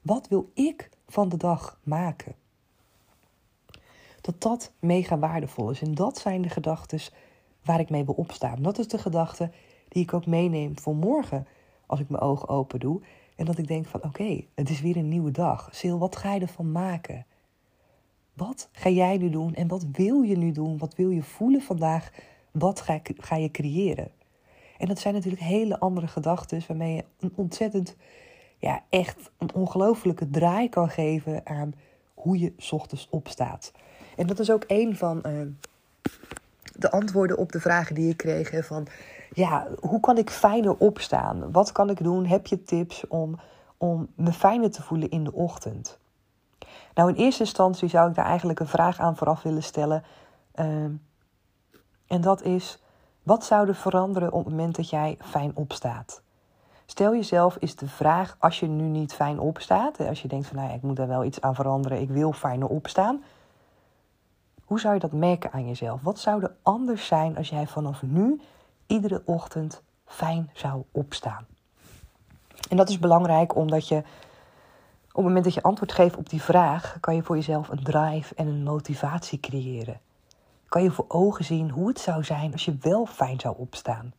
Wat 0.01 0.27
wil 0.27 0.51
ik 0.53 0.89
van 1.07 1.29
de 1.29 1.37
dag 1.37 1.79
maken? 1.83 2.35
dat 4.27 4.41
dat 4.41 4.71
mega 4.79 5.17
waardevol 5.17 5.69
is. 5.69 5.81
En 5.81 5.93
dat 5.93 6.17
zijn 6.17 6.41
de 6.41 6.49
gedachten 6.49 6.99
waar 7.63 7.79
ik 7.79 7.89
mee 7.89 8.05
wil 8.05 8.13
opstaan. 8.13 8.61
Dat 8.61 8.79
is 8.79 8.87
de 8.87 8.97
gedachte 8.97 9.51
die 9.87 10.03
ik 10.03 10.13
ook 10.13 10.25
meeneem 10.25 10.79
voor 10.79 10.95
morgen 10.95 11.47
als 11.85 11.99
ik 11.99 12.09
mijn 12.09 12.23
ogen 12.23 12.49
open 12.49 12.79
doe. 12.79 13.01
En 13.35 13.45
dat 13.45 13.57
ik 13.57 13.67
denk 13.67 13.85
van 13.85 14.03
oké, 14.03 14.43
het 14.55 14.69
is 14.69 14.81
weer 14.81 14.97
een 14.97 15.07
nieuwe 15.07 15.31
dag. 15.31 15.69
Sil, 15.77 15.97
wat 15.97 16.15
ga 16.15 16.33
je 16.33 16.39
ervan 16.39 16.71
maken? 16.71 17.25
Wat 18.33 18.69
ga 18.71 18.89
jij 18.89 19.17
nu 19.17 19.29
doen 19.29 19.53
en 19.53 19.67
wat 19.67 19.85
wil 19.91 20.21
je 20.21 20.37
nu 20.37 20.51
doen? 20.51 20.77
Wat 20.77 20.95
wil 20.95 21.09
je 21.09 21.23
voelen 21.23 21.61
vandaag? 21.61 22.11
Wat 22.51 22.81
ga, 22.81 22.99
ga 23.03 23.35
je 23.35 23.51
creëren? 23.51 24.11
En 24.77 24.87
dat 24.87 24.99
zijn 24.99 25.13
natuurlijk 25.13 25.43
hele 25.43 25.79
andere 25.79 26.07
gedachten 26.07 26.61
waarmee 26.67 26.95
je 26.95 27.03
een 27.19 27.33
ontzettend, 27.35 27.95
ja, 28.57 28.81
echt 28.89 29.31
een 29.37 29.53
ongelofelijke 29.53 30.29
draai 30.29 30.69
kan 30.69 30.89
geven 30.89 31.41
aan 31.43 31.73
hoe 32.13 32.39
je 32.39 32.53
ochtends 32.71 33.07
opstaat. 33.09 33.71
En 34.15 34.27
dat 34.27 34.39
is 34.39 34.51
ook 34.51 34.63
een 34.67 34.95
van 34.95 35.23
uh, 35.25 35.41
de 36.75 36.91
antwoorden 36.91 37.37
op 37.37 37.51
de 37.51 37.59
vragen 37.59 37.95
die 37.95 38.09
ik 38.09 38.17
kreeg. 38.17 38.65
van, 38.65 38.87
ja, 39.33 39.67
hoe 39.79 39.99
kan 39.99 40.17
ik 40.17 40.29
fijner 40.29 40.77
opstaan? 40.77 41.51
Wat 41.51 41.71
kan 41.71 41.89
ik 41.89 42.03
doen? 42.03 42.25
Heb 42.25 42.47
je 42.47 42.63
tips 42.63 43.07
om, 43.07 43.39
om 43.77 44.07
me 44.15 44.31
fijner 44.31 44.71
te 44.71 44.81
voelen 44.81 45.09
in 45.09 45.23
de 45.23 45.33
ochtend? 45.33 45.97
Nou, 46.93 47.09
in 47.09 47.15
eerste 47.15 47.43
instantie 47.43 47.87
zou 47.87 48.09
ik 48.09 48.15
daar 48.15 48.25
eigenlijk 48.25 48.59
een 48.59 48.67
vraag 48.67 48.99
aan 48.99 49.17
vooraf 49.17 49.41
willen 49.41 49.63
stellen. 49.63 50.03
Uh, 50.55 50.65
en 52.07 52.21
dat 52.21 52.41
is, 52.41 52.83
wat 53.27 53.45
zou 53.45 53.67
er 53.67 53.75
veranderen 53.75 54.31
op 54.31 54.45
het 54.45 54.53
moment 54.53 54.75
dat 54.75 54.89
jij 54.89 55.17
fijn 55.19 55.51
opstaat? 55.55 56.21
Stel 56.85 57.13
jezelf 57.13 57.57
is 57.59 57.75
de 57.75 57.87
vraag, 57.87 58.35
als 58.39 58.59
je 58.59 58.67
nu 58.67 58.83
niet 58.83 59.13
fijn 59.13 59.39
opstaat, 59.39 59.99
als 59.99 60.21
je 60.21 60.27
denkt 60.27 60.47
van 60.47 60.55
nou 60.55 60.73
ik 60.73 60.81
moet 60.81 60.95
daar 60.95 61.07
wel 61.07 61.23
iets 61.23 61.41
aan 61.41 61.55
veranderen, 61.55 62.01
ik 62.01 62.09
wil 62.09 62.31
fijner 62.31 62.67
opstaan. 62.67 63.23
Hoe 64.65 64.79
zou 64.79 64.93
je 64.93 64.99
dat 64.99 65.11
merken 65.11 65.51
aan 65.51 65.67
jezelf? 65.67 66.01
Wat 66.01 66.19
zou 66.19 66.43
er 66.43 66.55
anders 66.61 67.07
zijn 67.07 67.37
als 67.37 67.49
jij 67.49 67.67
vanaf 67.67 68.01
nu 68.01 68.41
iedere 68.85 69.21
ochtend 69.25 69.81
fijn 70.05 70.49
zou 70.53 70.83
opstaan? 70.91 71.45
En 72.69 72.77
dat 72.77 72.89
is 72.89 72.99
belangrijk 72.99 73.55
omdat 73.55 73.87
je 73.87 73.97
op 73.97 74.03
het 75.23 75.25
moment 75.25 75.43
dat 75.43 75.53
je 75.53 75.61
antwoord 75.61 75.91
geeft 75.91 76.17
op 76.17 76.29
die 76.29 76.41
vraag, 76.41 76.97
kan 76.99 77.15
je 77.15 77.23
voor 77.23 77.35
jezelf 77.35 77.69
een 77.69 77.83
drive 77.83 78.35
en 78.35 78.47
een 78.47 78.63
motivatie 78.63 79.39
creëren. 79.39 79.99
Kan 80.67 80.83
je 80.83 80.91
voor 80.91 81.05
ogen 81.07 81.45
zien 81.45 81.69
hoe 81.69 81.87
het 81.87 81.99
zou 81.99 82.23
zijn 82.23 82.51
als 82.51 82.65
je 82.65 82.77
wel 82.79 83.05
fijn 83.05 83.39
zou 83.39 83.57
opstaan. 83.57 84.13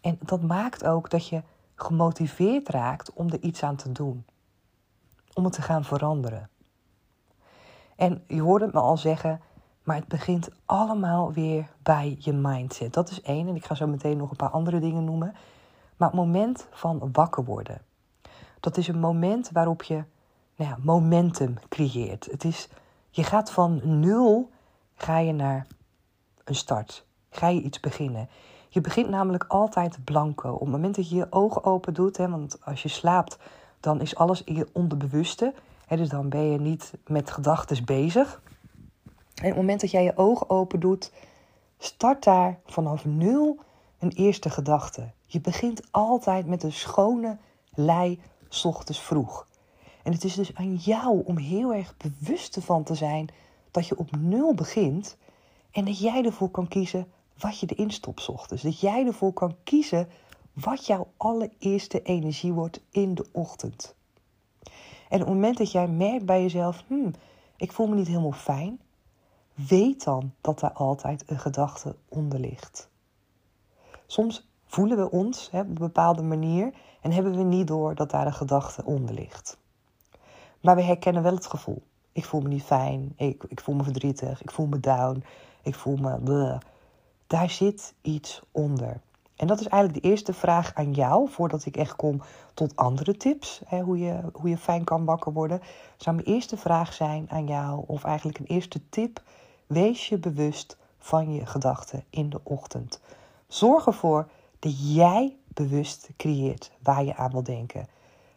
En 0.00 0.18
dat 0.20 0.42
maakt 0.42 0.84
ook 0.84 1.10
dat 1.10 1.28
je 1.28 1.42
gemotiveerd 1.74 2.68
raakt 2.68 3.12
om 3.12 3.30
er 3.30 3.40
iets 3.40 3.62
aan 3.62 3.76
te 3.76 3.92
doen. 3.92 4.26
Om 5.34 5.44
het 5.44 5.52
te 5.52 5.62
gaan 5.62 5.84
veranderen. 5.84 6.48
En 7.96 8.24
je 8.26 8.40
hoorde 8.40 8.64
het 8.64 8.74
me 8.74 8.80
al 8.80 8.96
zeggen, 8.96 9.40
maar 9.82 9.96
het 9.96 10.08
begint 10.08 10.48
allemaal 10.64 11.32
weer 11.32 11.70
bij 11.82 12.16
je 12.18 12.32
mindset. 12.32 12.92
Dat 12.92 13.10
is 13.10 13.22
één. 13.22 13.48
En 13.48 13.56
ik 13.56 13.64
ga 13.64 13.74
zo 13.74 13.86
meteen 13.86 14.16
nog 14.16 14.30
een 14.30 14.36
paar 14.36 14.50
andere 14.50 14.80
dingen 14.80 15.04
noemen. 15.04 15.34
Maar 15.96 16.08
het 16.08 16.16
moment 16.18 16.66
van 16.70 17.08
wakker 17.12 17.44
worden. 17.44 17.82
Dat 18.60 18.76
is 18.76 18.88
een 18.88 19.00
moment 19.00 19.50
waarop 19.50 19.82
je 19.82 20.04
nou 20.56 20.70
ja, 20.70 20.78
momentum 20.82 21.54
creëert. 21.68 22.28
Het 22.30 22.44
is, 22.44 22.68
je 23.10 23.22
gaat 23.22 23.50
van 23.50 23.80
nul 24.00 24.50
ga 25.04 25.18
je 25.18 25.32
naar 25.32 25.66
een 26.44 26.54
start. 26.54 27.06
Ga 27.30 27.48
je 27.48 27.60
iets 27.60 27.80
beginnen. 27.80 28.28
Je 28.68 28.80
begint 28.80 29.08
namelijk 29.08 29.44
altijd 29.48 30.04
blanco. 30.04 30.52
Op 30.52 30.60
het 30.60 30.68
moment 30.68 30.94
dat 30.94 31.08
je 31.08 31.16
je 31.16 31.26
ogen 31.30 31.64
open 31.64 31.94
doet, 31.94 32.16
hè, 32.16 32.28
want 32.28 32.58
als 32.64 32.82
je 32.82 32.88
slaapt, 32.88 33.38
dan 33.80 34.00
is 34.00 34.16
alles 34.16 34.44
in 34.44 34.54
je 34.54 34.68
onderbewuste 34.72 35.54
dus 35.88 36.08
dan 36.08 36.28
ben 36.28 36.50
je 36.50 36.60
niet 36.60 36.92
met 37.06 37.30
gedachten 37.30 37.84
bezig. 37.84 38.42
En 39.34 39.42
op 39.42 39.42
het 39.42 39.56
moment 39.56 39.80
dat 39.80 39.90
jij 39.90 40.04
je 40.04 40.16
ogen 40.16 40.50
open 40.50 40.80
doet, 40.80 41.12
start 41.78 42.24
daar 42.24 42.58
vanaf 42.66 43.04
nul 43.04 43.58
een 43.98 44.10
eerste 44.10 44.50
gedachte. 44.50 45.10
Je 45.26 45.40
begint 45.40 45.82
altijd 45.90 46.46
met 46.46 46.62
een 46.62 46.72
schone 46.72 47.38
lei, 47.74 48.20
ochtends 48.64 49.00
vroeg. 49.00 49.46
En 50.02 50.12
het 50.12 50.24
is 50.24 50.34
dus 50.34 50.54
aan 50.54 50.74
jou 50.74 51.22
om 51.24 51.36
heel 51.38 51.74
erg 51.74 51.94
bewust 51.96 52.56
ervan 52.56 52.82
te 52.82 52.94
zijn 52.94 53.28
dat 53.74 53.88
je 53.88 53.98
op 53.98 54.16
nul 54.16 54.54
begint. 54.54 55.16
En 55.70 55.84
dat 55.84 55.98
jij 55.98 56.24
ervoor 56.24 56.50
kan 56.50 56.68
kiezen 56.68 57.06
wat 57.38 57.58
je 57.58 57.66
erin 57.66 57.90
stopt 57.90 58.28
ochtends. 58.28 58.62
Dat 58.62 58.80
jij 58.80 59.06
ervoor 59.06 59.32
kan 59.32 59.56
kiezen 59.64 60.08
wat 60.52 60.86
jouw 60.86 61.08
allereerste 61.16 62.02
energie 62.02 62.52
wordt 62.52 62.80
in 62.90 63.14
de 63.14 63.26
ochtend. 63.32 63.94
En 65.08 65.20
op 65.20 65.26
het 65.26 65.34
moment 65.34 65.58
dat 65.58 65.72
jij 65.72 65.88
merkt 65.88 66.26
bij 66.26 66.42
jezelf, 66.42 66.84
hmm, 66.86 67.10
ik 67.56 67.72
voel 67.72 67.86
me 67.86 67.94
niet 67.94 68.06
helemaal 68.06 68.32
fijn, 68.32 68.80
weet 69.54 70.04
dan 70.04 70.32
dat 70.40 70.60
daar 70.60 70.72
altijd 70.72 71.24
een 71.26 71.38
gedachte 71.38 71.96
onder 72.08 72.38
ligt. 72.38 72.88
Soms 74.06 74.48
voelen 74.66 74.96
we 74.96 75.10
ons 75.10 75.50
hè, 75.50 75.60
op 75.60 75.66
een 75.66 75.74
bepaalde 75.74 76.22
manier 76.22 76.74
en 77.00 77.12
hebben 77.12 77.36
we 77.36 77.42
niet 77.42 77.66
door 77.66 77.94
dat 77.94 78.10
daar 78.10 78.26
een 78.26 78.32
gedachte 78.32 78.84
onder 78.84 79.14
ligt. 79.14 79.58
Maar 80.60 80.76
we 80.76 80.82
herkennen 80.82 81.22
wel 81.22 81.34
het 81.34 81.46
gevoel. 81.46 81.82
Ik 82.14 82.24
voel 82.24 82.40
me 82.40 82.48
niet 82.48 82.62
fijn, 82.62 83.12
ik, 83.16 83.44
ik 83.48 83.60
voel 83.60 83.74
me 83.74 83.82
verdrietig, 83.82 84.42
ik 84.42 84.50
voel 84.50 84.66
me 84.66 84.80
down, 84.80 85.24
ik 85.62 85.74
voel 85.74 85.96
me... 85.96 86.58
Daar 87.26 87.50
zit 87.50 87.94
iets 88.02 88.42
onder. 88.50 89.00
En 89.36 89.46
dat 89.46 89.60
is 89.60 89.68
eigenlijk 89.68 90.02
de 90.02 90.08
eerste 90.08 90.32
vraag 90.32 90.74
aan 90.74 90.92
jou, 90.92 91.28
voordat 91.28 91.64
ik 91.66 91.76
echt 91.76 91.96
kom 91.96 92.22
tot 92.54 92.76
andere 92.76 93.16
tips, 93.16 93.60
hè, 93.66 93.80
hoe, 93.80 93.98
je, 93.98 94.20
hoe 94.32 94.48
je 94.48 94.58
fijn 94.58 94.84
kan 94.84 95.04
wakker 95.04 95.32
worden. 95.32 95.60
Zou 95.96 96.16
mijn 96.16 96.28
eerste 96.28 96.56
vraag 96.56 96.92
zijn 96.92 97.30
aan 97.30 97.46
jou, 97.46 97.84
of 97.86 98.04
eigenlijk 98.04 98.38
een 98.38 98.46
eerste 98.46 98.88
tip, 98.88 99.22
wees 99.66 100.08
je 100.08 100.18
bewust 100.18 100.76
van 100.98 101.32
je 101.32 101.46
gedachten 101.46 102.04
in 102.10 102.30
de 102.30 102.40
ochtend. 102.42 103.00
Zorg 103.46 103.86
ervoor 103.86 104.28
dat 104.58 104.94
jij 104.94 105.36
bewust 105.48 106.08
creëert 106.16 106.70
waar 106.82 107.04
je 107.04 107.16
aan 107.16 107.30
wil 107.30 107.42
denken. 107.42 107.86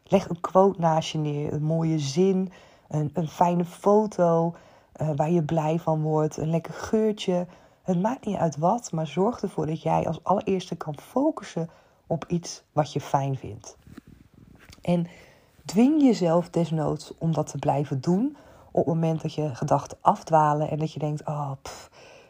Leg 0.03 0.29
een 0.29 0.39
quote 0.39 0.79
naast 0.79 1.11
je 1.11 1.17
neer, 1.17 1.53
een 1.53 1.63
mooie 1.63 1.99
zin, 1.99 2.51
een, 2.87 3.09
een 3.13 3.27
fijne 3.27 3.65
foto 3.65 4.55
uh, 5.01 5.09
waar 5.15 5.31
je 5.31 5.43
blij 5.43 5.79
van 5.79 6.01
wordt, 6.01 6.37
een 6.37 6.49
lekker 6.49 6.73
geurtje. 6.73 7.47
Het 7.81 8.01
maakt 8.01 8.25
niet 8.25 8.37
uit 8.37 8.57
wat, 8.57 8.91
maar 8.91 9.07
zorg 9.07 9.41
ervoor 9.41 9.65
dat 9.65 9.81
jij 9.81 10.07
als 10.07 10.23
allereerste 10.23 10.75
kan 10.75 10.97
focussen 10.99 11.69
op 12.07 12.25
iets 12.27 12.63
wat 12.71 12.93
je 12.93 13.01
fijn 13.01 13.37
vindt. 13.37 13.77
En 14.81 15.07
dwing 15.65 16.01
jezelf 16.01 16.49
desnoods 16.49 17.13
om 17.17 17.33
dat 17.33 17.47
te 17.47 17.57
blijven 17.57 18.01
doen 18.01 18.37
op 18.71 18.85
het 18.85 18.93
moment 18.93 19.21
dat 19.21 19.33
je 19.33 19.55
gedachten 19.55 19.97
afdwalen 20.01 20.69
en 20.69 20.79
dat 20.79 20.93
je 20.93 20.99
denkt, 20.99 21.25
oh, 21.25 21.51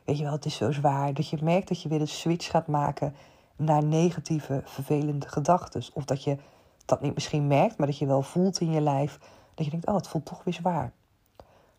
weet 0.06 0.18
je 0.18 0.24
wel, 0.24 0.32
het 0.32 0.46
is 0.46 0.56
zo 0.56 0.72
zwaar. 0.72 1.14
Dat 1.14 1.30
je 1.30 1.38
merkt 1.44 1.68
dat 1.68 1.82
je 1.82 1.90
weer 1.90 2.02
een 2.02 2.08
switch 2.08 2.50
gaat 2.50 2.68
maken 2.68 3.16
naar 3.56 3.84
negatieve, 3.84 4.62
vervelende 4.66 5.28
gedachten. 5.28 5.84
Of 5.94 6.06
dat 6.06 6.24
je 6.24 6.38
dat 6.86 7.02
niet 7.02 7.14
misschien 7.14 7.48
merkt, 7.48 7.78
maar 7.78 7.88
dat 7.88 7.98
je 7.98 8.06
wel 8.06 8.22
voelt 8.22 8.60
in 8.60 8.72
je 8.72 8.82
lijf. 8.82 9.20
Dat 9.58 9.66
je 9.66 9.72
denkt, 9.72 9.88
oh, 9.88 9.96
het 9.96 10.08
voelt 10.08 10.26
toch 10.26 10.44
weer 10.44 10.54
zwaar. 10.54 10.92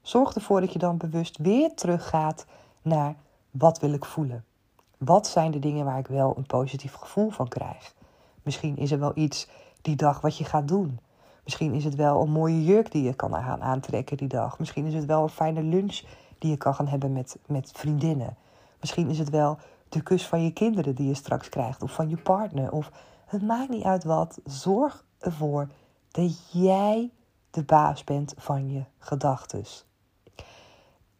Zorg 0.02 0.34
ervoor 0.34 0.60
dat 0.60 0.72
je 0.72 0.78
dan 0.78 0.96
bewust 0.96 1.36
weer 1.36 1.74
teruggaat 1.74 2.46
naar 2.82 3.14
wat 3.50 3.78
wil 3.78 3.92
ik 3.92 4.04
voelen. 4.04 4.44
Wat 4.96 5.26
zijn 5.26 5.50
de 5.50 5.58
dingen 5.58 5.84
waar 5.84 5.98
ik 5.98 6.06
wel 6.06 6.36
een 6.36 6.46
positief 6.46 6.94
gevoel 6.94 7.30
van 7.30 7.48
krijg? 7.48 7.94
Misschien 8.42 8.76
is 8.76 8.90
er 8.90 8.98
wel 8.98 9.12
iets 9.14 9.48
die 9.82 9.96
dag 9.96 10.20
wat 10.20 10.36
je 10.38 10.44
gaat 10.44 10.68
doen. 10.68 10.98
Misschien 11.44 11.74
is 11.74 11.84
het 11.84 11.94
wel 11.94 12.22
een 12.22 12.30
mooie 12.30 12.64
jurk 12.64 12.92
die 12.92 13.02
je 13.02 13.14
kan 13.14 13.34
gaan 13.34 13.62
aantrekken 13.62 14.16
die 14.16 14.28
dag. 14.28 14.58
Misschien 14.58 14.86
is 14.86 14.94
het 14.94 15.04
wel 15.04 15.22
een 15.22 15.28
fijne 15.28 15.62
lunch 15.62 16.00
die 16.38 16.50
je 16.50 16.56
kan 16.56 16.74
gaan 16.74 16.88
hebben 16.88 17.12
met, 17.12 17.38
met 17.46 17.70
vriendinnen. 17.74 18.36
Misschien 18.80 19.08
is 19.10 19.18
het 19.18 19.30
wel 19.30 19.58
de 19.88 20.02
kus 20.02 20.26
van 20.26 20.44
je 20.44 20.52
kinderen 20.52 20.94
die 20.94 21.06
je 21.06 21.14
straks 21.14 21.48
krijgt, 21.48 21.82
of 21.82 21.92
van 21.92 22.08
je 22.08 22.16
partner. 22.16 22.72
Of 22.72 22.90
het 23.26 23.42
maakt 23.42 23.70
niet 23.70 23.84
uit 23.84 24.04
wat. 24.04 24.40
Zorg 24.44 25.04
ervoor 25.18 25.68
dat 26.10 26.52
jij 26.52 27.10
de 27.50 27.62
baas 27.62 28.04
bent 28.04 28.34
van 28.36 28.70
je 28.70 28.84
gedachten. 28.98 29.64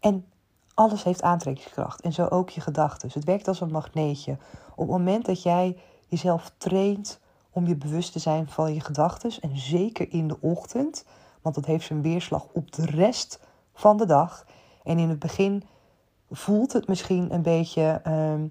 En 0.01 0.27
alles 0.75 1.03
heeft 1.03 1.23
aantrekkingskracht 1.23 2.01
en 2.01 2.13
zo 2.13 2.27
ook 2.27 2.51
je 2.51 2.61
gedachten. 2.61 3.11
Het 3.13 3.25
werkt 3.25 3.49
als 3.49 3.61
een 3.61 3.71
magneetje. 3.71 4.33
Op 4.71 4.89
het 4.89 4.89
moment 4.89 5.27
dat 5.27 5.43
jij 5.43 5.77
jezelf 6.07 6.53
traint 6.59 7.21
om 7.51 7.67
je 7.67 7.77
bewust 7.77 8.13
te 8.13 8.19
zijn 8.19 8.49
van 8.49 8.75
je 8.75 8.81
gedachten, 8.81 9.33
en 9.41 9.59
zeker 9.59 10.13
in 10.13 10.29
de 10.29 10.41
ochtend, 10.41 11.05
want 11.43 11.55
dat 11.55 11.67
heeft 11.67 11.87
zijn 11.87 12.03
weerslag 12.03 12.47
op 12.53 12.73
de 12.73 12.87
rest 12.87 13.41
van 13.75 13.97
de 13.97 14.07
dag. 14.07 14.47
En 14.85 14.99
in 14.99 15.09
het 15.09 15.19
begin 15.19 15.63
voelt 16.31 16.73
het 16.73 16.89
misschien 16.89 17.35
een 17.35 17.43
beetje 17.43 18.01
ehm, 18.03 18.47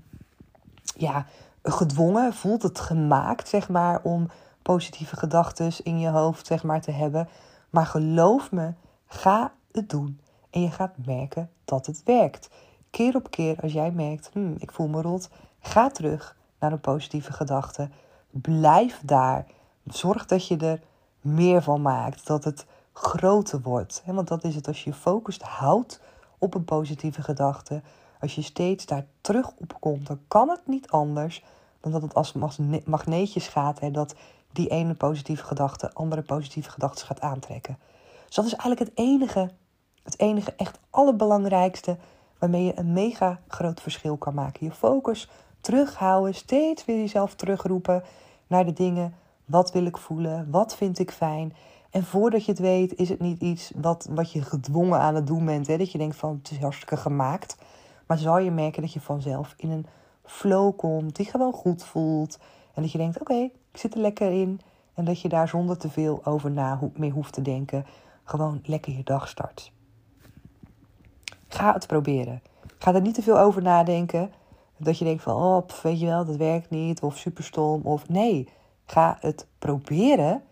ja, 0.98 1.26
gedwongen, 1.64 2.34
voelt 2.34 2.64
het 2.64 2.80
gemaakt, 2.80 3.48
zeg 3.48 3.70
maar, 3.70 4.02
om 4.04 4.30
positieve 4.62 5.16
gedachten 5.16 5.72
in 5.84 6.00
je 6.00 6.10
hoofd, 6.10 6.46
zeg 6.46 6.64
maar, 6.64 6.82
te 6.82 6.92
hebben. 6.92 7.30
Maar 7.70 7.86
geloof 7.86 8.52
me, 8.52 8.74
ga 9.06 9.54
het 9.72 9.90
doen 9.90 10.20
en 10.50 10.62
je 10.62 10.72
gaat 10.72 10.94
merken 11.06 11.50
dat 11.66 11.86
het 11.86 12.04
werkt. 12.04 12.50
Keer 12.90 13.16
op 13.16 13.32
keer 13.32 13.62
als 13.62 13.72
jij 13.74 13.92
merkt, 13.92 14.30
hmm, 14.34 14.56
ik 14.60 14.72
voel 14.72 14.88
me 14.88 15.02
rot, 15.02 15.30
ga 15.60 15.90
terug 15.90 16.38
naar 16.60 16.72
een 16.72 16.80
positieve 16.80 17.34
gedachte. 17.34 17.90
Blijf 18.30 19.02
daar. 19.06 19.46
Zorg 19.86 20.26
dat 20.26 20.48
je 20.48 20.58
er 20.58 20.82
meer 21.22 21.64
van 21.64 21.82
maakt, 21.82 22.28
dat 22.28 22.44
het 22.44 22.66
groter 22.94 23.62
wordt. 23.62 24.04
Want 24.06 24.28
dat 24.28 24.44
is 24.44 24.56
het 24.56 24.68
als 24.68 24.84
je 24.84 24.94
focust 24.94 25.42
houdt 25.42 26.02
op 26.38 26.54
een 26.54 26.66
positieve 26.66 27.22
gedachte. 27.22 27.82
Als 28.20 28.36
je 28.36 28.42
steeds 28.42 28.86
daar 28.86 29.06
terug 29.22 29.52
op 29.58 29.78
komt, 29.80 30.08
dan 30.08 30.20
kan 30.28 30.50
het 30.50 30.68
niet 30.68 30.90
anders 30.90 31.44
dan 31.80 31.92
dat 31.92 32.02
het 32.02 32.14
als 32.14 32.34
magneetjes 32.86 33.48
gaat. 33.48 33.94
Dat 33.94 34.16
die 34.52 34.68
ene 34.68 34.94
positieve 34.94 35.44
gedachte 35.44 35.94
andere 35.94 36.22
positieve 36.22 36.70
gedachten 36.70 37.06
gaat 37.06 37.22
aantrekken. 37.22 37.78
Dus 38.26 38.36
dat 38.36 38.46
is 38.46 38.56
eigenlijk 38.56 38.80
het 38.90 39.00
enige, 39.00 39.50
het 40.04 40.20
enige 40.20 40.54
echt 40.56 40.80
allerbelangrijkste 40.90 41.98
waarmee 42.40 42.64
je 42.64 42.80
een 42.80 42.94
mega 42.94 43.40
groot 43.48 43.82
verschil 43.82 44.18
kan 44.18 44.34
maken. 44.34 44.66
Je 44.66 44.72
focus 44.72 45.30
terughouden, 45.62 46.36
steeds 46.36 46.86
weer 46.86 46.98
jezelf 46.98 47.36
terugroepen 47.36 48.04
naar 48.48 48.66
de 48.66 48.74
dingen. 48.74 49.14
Wat 49.46 49.72
wil 49.72 49.86
ik 49.86 49.98
voelen? 49.98 50.52
Wat 50.52 50.76
vind 50.76 51.00
ik 51.00 51.12
fijn? 51.12 51.54
En 51.90 52.04
voordat 52.04 52.46
je 52.46 52.52
het 52.52 52.60
weet, 52.60 52.96
is 52.96 53.10
het 53.10 53.20
niet 53.20 53.42
iets 53.42 53.72
wat, 53.76 54.08
wat 54.10 54.32
je 54.32 54.42
gedwongen 54.42 55.00
aan 55.00 55.16
het 55.16 55.28
doen 55.28 55.46
bent. 55.46 55.68
Hè? 55.68 55.78
Dat 55.78 55.92
je 55.92 55.98
denkt 55.98 56.16
van 56.16 56.40
het 56.42 56.52
is 56.52 56.60
hartstikke 56.60 56.98
gemaakt. 56.98 57.58
Maar 58.08 58.18
zal 58.18 58.38
je 58.38 58.52
merken 58.52 58.82
dat 58.82 58.94
je 58.94 59.02
vanzelf 59.02 59.54
in 59.58 59.72
een 59.72 59.86
flow 60.24 60.78
komt 60.78 61.16
die 61.16 61.26
gewoon 61.26 61.54
goed 61.54 61.84
voelt. 61.84 62.40
En 62.78 62.84
dat 62.84 62.92
je 62.92 62.98
denkt, 62.98 63.20
oké, 63.22 63.34
ik 63.72 63.78
zit 63.78 63.94
er 63.94 64.00
lekker 64.00 64.32
in. 64.32 64.62
En 64.94 65.06
dat 65.06 65.22
je 65.22 65.30
daar 65.30 65.48
zonder 65.48 65.78
te 65.78 65.90
veel 65.90 66.26
over 66.26 66.52
na 66.52 66.80
meer 66.94 67.12
hoeft 67.12 67.34
te 67.34 67.42
denken. 67.42 67.86
Gewoon 68.24 68.60
lekker 68.64 68.94
je 68.94 69.04
dag 69.04 69.28
start. 69.28 69.72
Ga 71.48 71.74
het 71.74 71.88
proberen. 71.88 72.42
Ga 72.78 72.94
er 72.94 73.02
niet 73.02 73.14
te 73.14 73.22
veel 73.22 73.40
over 73.40 73.62
nadenken. 73.62 74.32
Dat 74.78 74.98
je 74.98 75.06
denkt 75.06 75.24
van, 75.24 75.36
oh, 75.36 75.68
weet 75.84 76.00
je 76.00 76.06
wel, 76.06 76.26
dat 76.26 76.36
werkt 76.36 76.70
niet. 76.70 77.02
Of 77.02 77.18
super 77.18 77.44
stom. 77.44 77.82
Of 77.82 78.10
nee, 78.10 78.50
ga 78.86 79.18
het 79.20 79.48
proberen. 79.60 80.44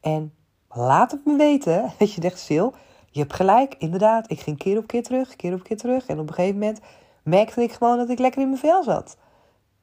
En 0.00 0.34
laat 0.68 1.10
het 1.10 1.24
me 1.24 1.36
weten. 1.36 1.90
Dat 1.98 2.12
je 2.12 2.20
denkt, 2.20 2.38
Sil, 2.46 2.68
je 3.10 3.20
hebt 3.20 3.32
gelijk. 3.32 3.74
Inderdaad, 3.78 4.30
ik 4.30 4.40
ging 4.40 4.58
keer 4.58 4.78
op 4.78 4.86
keer 4.86 5.02
terug, 5.02 5.36
keer 5.36 5.54
op 5.54 5.62
keer 5.62 5.76
terug. 5.76 6.06
En 6.06 6.18
op 6.18 6.28
een 6.28 6.34
gegeven 6.34 6.58
moment 6.58 6.80
merkte 7.22 7.62
ik 7.62 7.72
gewoon 7.72 7.96
dat 7.96 8.08
ik 8.08 8.18
lekker 8.18 8.40
in 8.40 8.48
mijn 8.48 8.60
vel 8.60 8.82
zat. 8.82 9.16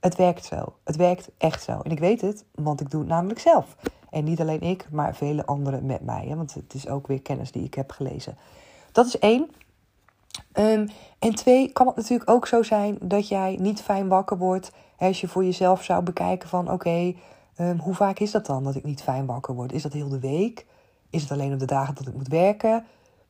Het 0.05 0.15
werkt 0.15 0.45
zo. 0.45 0.73
Het 0.83 0.95
werkt 0.95 1.29
echt 1.37 1.63
zo. 1.63 1.79
En 1.79 1.91
ik 1.91 1.99
weet 1.99 2.21
het, 2.21 2.45
want 2.55 2.81
ik 2.81 2.91
doe 2.91 2.99
het 2.99 3.09
namelijk 3.09 3.39
zelf. 3.39 3.75
En 4.09 4.23
niet 4.23 4.41
alleen 4.41 4.61
ik, 4.61 4.87
maar 4.91 5.15
vele 5.15 5.45
anderen 5.45 5.85
met 5.85 6.01
mij. 6.01 6.25
Hè? 6.27 6.35
Want 6.35 6.53
het 6.53 6.73
is 6.73 6.87
ook 6.87 7.07
weer 7.07 7.21
kennis 7.21 7.51
die 7.51 7.63
ik 7.63 7.73
heb 7.73 7.91
gelezen. 7.91 8.37
Dat 8.91 9.05
is 9.05 9.19
één. 9.19 9.49
Um, 10.53 10.87
en 11.19 11.35
twee, 11.35 11.71
kan 11.71 11.87
het 11.87 11.95
natuurlijk 11.95 12.29
ook 12.29 12.47
zo 12.47 12.63
zijn 12.63 12.97
dat 13.01 13.27
jij 13.27 13.57
niet 13.59 13.81
fijn 13.81 14.07
wakker 14.07 14.37
wordt. 14.37 14.71
Als 14.97 15.21
je 15.21 15.27
voor 15.27 15.43
jezelf 15.43 15.83
zou 15.83 16.03
bekijken 16.03 16.49
van 16.49 16.71
oké, 16.71 17.13
ehm, 17.55 17.77
hoe 17.77 17.93
vaak 17.93 18.19
is 18.19 18.31
dat 18.31 18.45
dan 18.45 18.63
dat 18.63 18.75
ik 18.75 18.83
niet 18.83 19.03
fijn 19.03 19.25
wakker 19.25 19.55
word? 19.55 19.73
Is 19.73 19.81
dat 19.81 19.93
heel 19.93 20.09
de 20.09 20.19
week? 20.19 20.65
Is 21.09 21.21
het 21.21 21.31
alleen 21.31 21.53
op 21.53 21.59
de 21.59 21.65
dagen 21.65 21.95
dat 21.95 22.07
ik 22.07 22.13
moet 22.13 22.27
werken? 22.27 22.85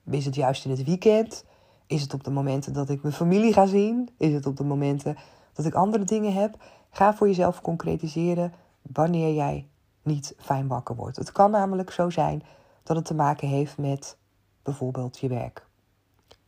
Is 0.10 0.26
het 0.26 0.36
juist 0.36 0.66
in 0.66 0.72
het 0.72 0.84
weekend? 0.84 1.46
Is 1.88 2.02
het 2.02 2.14
op 2.14 2.24
de 2.24 2.32
momenten 2.32 2.74
dat 2.74 2.90
ik 2.90 3.02
mijn 3.02 3.14
familie 3.14 3.54
ga 3.54 3.66
zien? 3.66 4.10
Is 4.18 4.34
het 4.34 4.46
op 4.46 4.58
de 4.58 4.64
momenten 4.64 5.18
dat 5.56 5.66
ik 5.66 5.74
andere 5.74 6.04
dingen 6.04 6.34
heb? 6.34 6.58
Ga 6.90 7.14
voor 7.14 7.28
jezelf 7.28 7.62
concretiseren 7.62 8.54
wanneer 8.82 9.34
jij 9.34 9.68
niet 10.02 10.36
fijn 10.38 10.68
wakker 10.68 10.96
wordt. 10.96 11.18
Het 11.18 11.32
kan 11.32 11.52
namelijk 11.52 11.92
zo 11.92 12.10
zijn 12.10 12.44
dat 12.84 12.96
het 12.96 13.06
te 13.06 13.14
maken 13.14 13.48
heeft 13.48 13.78
met 13.78 14.18
bijvoorbeeld 14.64 15.20
je 15.20 15.28
werk. 15.28 15.66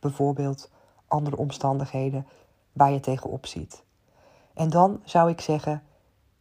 Bijvoorbeeld 0.00 0.70
andere 1.08 1.36
omstandigheden 1.36 2.26
waar 2.72 2.90
je 2.90 3.00
tegenop 3.00 3.46
ziet. 3.46 3.84
En 4.54 4.70
dan 4.70 5.00
zou 5.04 5.30
ik 5.30 5.40
zeggen: 5.40 5.82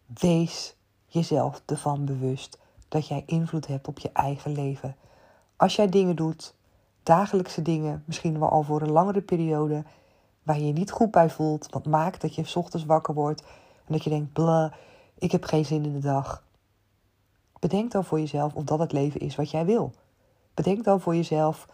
wees 0.05 0.75
jezelf 1.05 1.61
ervan 1.65 2.05
bewust 2.05 2.57
dat 2.87 3.07
jij 3.07 3.23
invloed 3.25 3.67
hebt 3.67 3.87
op 3.87 3.99
je 3.99 4.09
eigen 4.13 4.51
leven. 4.51 4.95
Als 5.55 5.75
jij 5.75 5.89
dingen 5.89 6.15
doet, 6.15 6.55
dagelijkse 7.03 7.61
dingen, 7.61 8.03
misschien 8.05 8.39
wel 8.39 8.49
al 8.49 8.63
voor 8.63 8.81
een 8.81 8.91
langere 8.91 9.21
periode, 9.21 9.83
waar 10.47 10.59
je 10.59 10.65
je 10.65 10.73
niet 10.73 10.91
goed 10.91 11.11
bij 11.11 11.29
voelt, 11.29 11.67
wat 11.69 11.85
maakt 11.85 12.21
dat 12.21 12.35
je 12.35 12.43
s 12.43 12.55
ochtends 12.55 12.85
wakker 12.85 13.13
wordt 13.13 13.41
en 13.85 13.93
dat 13.93 14.03
je 14.03 14.09
denkt: 14.09 14.33
blah, 14.33 14.71
ik 15.17 15.31
heb 15.31 15.43
geen 15.43 15.65
zin 15.65 15.85
in 15.85 15.93
de 15.93 15.99
dag. 15.99 16.43
Bedenk 17.59 17.91
dan 17.91 18.03
voor 18.03 18.19
jezelf 18.19 18.53
of 18.53 18.63
dat 18.63 18.79
het 18.79 18.91
leven 18.91 19.19
is 19.19 19.35
wat 19.35 19.51
jij 19.51 19.65
wil. 19.65 19.91
Bedenk 20.53 20.83
dan 20.83 21.01
voor 21.01 21.15
jezelf 21.15 21.67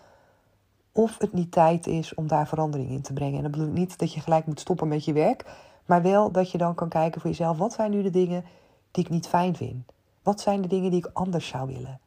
of 0.92 1.18
het 1.18 1.34
niet 1.34 1.52
tijd 1.52 1.88
is 1.88 2.14
om 2.14 2.28
daar 2.28 2.48
verandering 2.48 2.90
in 2.90 3.02
te 3.02 3.14
brengen. 3.14 3.36
En 3.36 3.42
dat 3.42 3.52
bedoel 3.52 3.68
ik 3.68 3.74
niet 3.74 4.00
dat 4.00 4.14
je 4.14 4.20
gelijk 4.20 4.46
moet 4.46 4.60
stoppen 4.60 4.88
met 4.88 5.06
je 5.06 5.14
werk, 5.14 5.46
maar 5.86 6.02
wel 6.02 6.32
dat 6.32 6.52
je 6.52 6.58
dan 6.58 6.76
kan 6.76 6.90
kijken 6.90 7.22
voor 7.22 7.30
jezelf: 7.30 7.58
wat 7.58 7.74
zijn 7.74 7.92
nu 7.92 8.02
de 8.02 8.10
dingen 8.10 8.46
die 8.92 9.04
ik 9.04 9.10
niet 9.10 9.28
fijn 9.28 9.56
vind? 9.56 9.92
Wat 10.24 10.42
zijn 10.42 10.62
de 10.62 10.68
dingen 10.68 10.92
die 10.92 11.00
ik 11.00 11.10
anders 11.14 11.48
zou 11.48 11.68
willen? 11.68 12.00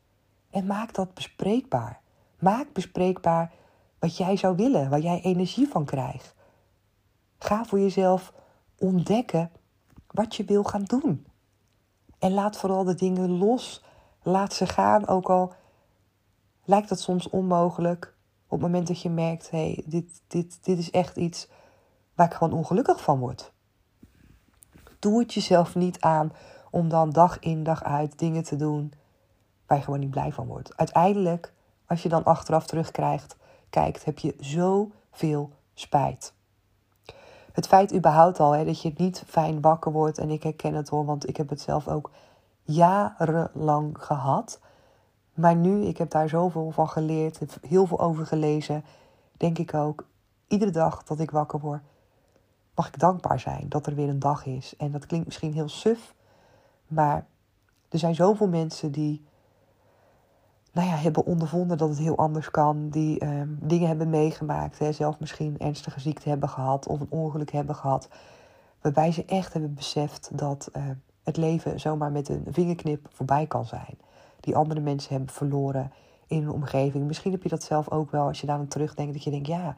En 0.51 0.67
maak 0.67 0.95
dat 0.95 1.15
bespreekbaar. 1.15 2.01
Maak 2.39 2.73
bespreekbaar 2.73 3.53
wat 3.99 4.17
jij 4.17 4.37
zou 4.37 4.57
willen, 4.57 4.91
waar 4.91 5.01
jij 5.01 5.21
energie 5.21 5.69
van 5.69 5.85
krijgt. 5.85 6.36
Ga 7.39 7.65
voor 7.65 7.81
jezelf 7.81 8.33
ontdekken 8.79 9.51
wat 10.07 10.37
je 10.37 10.45
wil 10.45 10.65
gaan 10.65 10.85
doen. 10.85 11.27
En 12.19 12.33
laat 12.33 12.57
vooral 12.57 12.85
de 12.85 12.95
dingen 12.95 13.31
los. 13.31 13.85
Laat 14.23 14.53
ze 14.53 14.67
gaan, 14.67 15.07
ook 15.07 15.31
al 15.31 15.53
lijkt 16.65 16.89
dat 16.89 17.01
soms 17.01 17.29
onmogelijk. 17.29 18.15
Op 18.45 18.51
het 18.51 18.61
moment 18.61 18.87
dat 18.87 19.03
je 19.03 19.11
merkt, 19.11 19.51
hé, 19.51 19.73
hey, 19.73 19.85
dit, 19.87 20.23
dit, 20.27 20.65
dit 20.65 20.79
is 20.79 20.91
echt 20.91 21.17
iets 21.17 21.49
waar 22.15 22.27
ik 22.27 22.35
gewoon 22.35 22.59
ongelukkig 22.59 23.03
van 23.03 23.19
word. 23.19 23.53
Doe 24.99 25.19
het 25.19 25.35
jezelf 25.35 25.75
niet 25.75 26.01
aan 26.01 26.33
om 26.71 26.89
dan 26.89 27.11
dag 27.11 27.39
in 27.39 27.63
dag 27.63 27.85
uit 27.85 28.19
dingen 28.19 28.43
te 28.43 28.57
doen 28.57 28.93
waar 29.67 29.79
je 29.79 29.85
gewoon 29.85 30.01
niet 30.01 30.11
blij 30.11 30.33
van 30.33 30.47
wordt. 30.47 30.77
Uiteindelijk, 30.77 31.53
als 31.87 32.03
je 32.03 32.09
dan 32.09 32.25
achteraf 32.25 32.67
terugkrijgt, 32.67 33.37
kijkt, 33.71 34.05
heb 34.05 34.19
je 34.19 34.35
zoveel 34.39 35.53
spijt. 35.75 36.36
Het 37.57 37.67
feit 37.67 37.95
überhaupt 37.95 38.41
al 38.41 38.53
hè, 38.53 38.65
dat 38.65 38.83
je 38.83 38.93
niet 38.97 39.23
fijn 39.27 39.61
wakker 39.61 39.93
wordt, 39.93 40.19
en 40.19 40.31
ik 40.31 40.43
herken 40.43 40.75
het 40.75 40.89
hoor, 40.89 41.05
want 41.05 41.29
ik 41.29 41.37
heb 41.37 41.49
het 41.49 41.61
zelf 41.61 41.89
ook 41.89 42.11
jarenlang 42.63 43.97
gehad. 43.99 44.61
Maar 45.35 45.57
nu, 45.57 45.85
ik 45.85 45.99
heb 45.99 46.11
daar 46.11 46.29
zoveel 46.29 46.71
van 46.71 46.89
geleerd, 46.89 47.39
heel 47.61 47.87
veel 47.87 48.01
over 48.01 48.27
gelezen, 48.27 48.85
denk 49.37 49.59
ik 49.59 49.75
ook, 49.75 50.07
iedere 50.49 50.71
dag 50.71 51.03
dat 51.03 51.21
ik 51.21 51.31
wakker 51.31 51.61
word, 51.61 51.81
mag 52.75 52.89
ik 52.89 52.99
dankbaar 52.99 53.41
zijn 53.41 53.69
dat 53.69 53.87
er 53.87 53.95
weer 53.95 54.09
een 54.09 54.19
dag 54.19 54.47
is. 54.47 54.77
En 54.77 54.93
dat 54.93 55.07
klinkt 55.07 55.27
misschien 55.27 55.53
heel 55.53 55.69
suf, 55.69 56.15
maar 56.87 57.27
er 57.89 57.99
zijn 57.99 58.15
zoveel 58.15 58.49
mensen 58.49 58.93
die 58.93 59.25
nou 60.77 60.89
ja, 60.89 60.95
hebben 60.95 61.25
ondervonden 61.25 61.79
dat 61.79 61.89
het 61.89 61.99
heel 61.99 62.17
anders 62.17 62.51
kan. 62.51 62.89
Die 62.89 63.19
ehm, 63.19 63.49
dingen 63.61 63.89
hebben 63.89 64.11
meegemaakt. 64.11 64.79
Hè, 64.79 64.93
zelf 64.93 65.21
misschien 65.21 65.59
ernstige 65.59 66.01
ziekte 66.01 66.29
hebben 66.29 66.49
gehad 66.49 66.87
of 66.87 67.01
een 67.01 67.11
ongeluk 67.11 67.53
hebben 67.53 67.75
gehad. 67.75 68.09
Waarbij 68.81 69.13
ze 69.13 69.25
echt 69.25 69.53
hebben 69.53 69.75
beseft 69.75 70.39
dat 70.39 70.71
uh, 70.77 70.83
het 71.23 71.37
leven 71.37 71.81
zomaar 71.81 72.13
met 72.13 72.29
een 72.29 72.45
vingerknip 72.51 73.09
voorbij 73.13 73.47
kan 73.47 73.65
zijn. 73.65 73.99
Die 74.41 74.57
andere 74.57 74.81
mensen 74.81 75.15
hebben 75.15 75.35
verloren 75.35 75.93
in 76.27 76.43
hun 76.43 76.53
omgeving. 76.53 77.07
Misschien 77.07 77.33
heb 77.33 77.43
je 77.43 77.49
dat 77.49 77.63
zelf 77.63 77.91
ook 77.91 78.11
wel 78.11 78.27
als 78.27 78.41
je 78.41 78.47
daar 78.47 78.59
aan 78.59 78.69
terugdenkt. 78.69 79.13
Dat 79.13 79.25
je 79.25 79.31
denkt, 79.31 79.47
ja, 79.47 79.77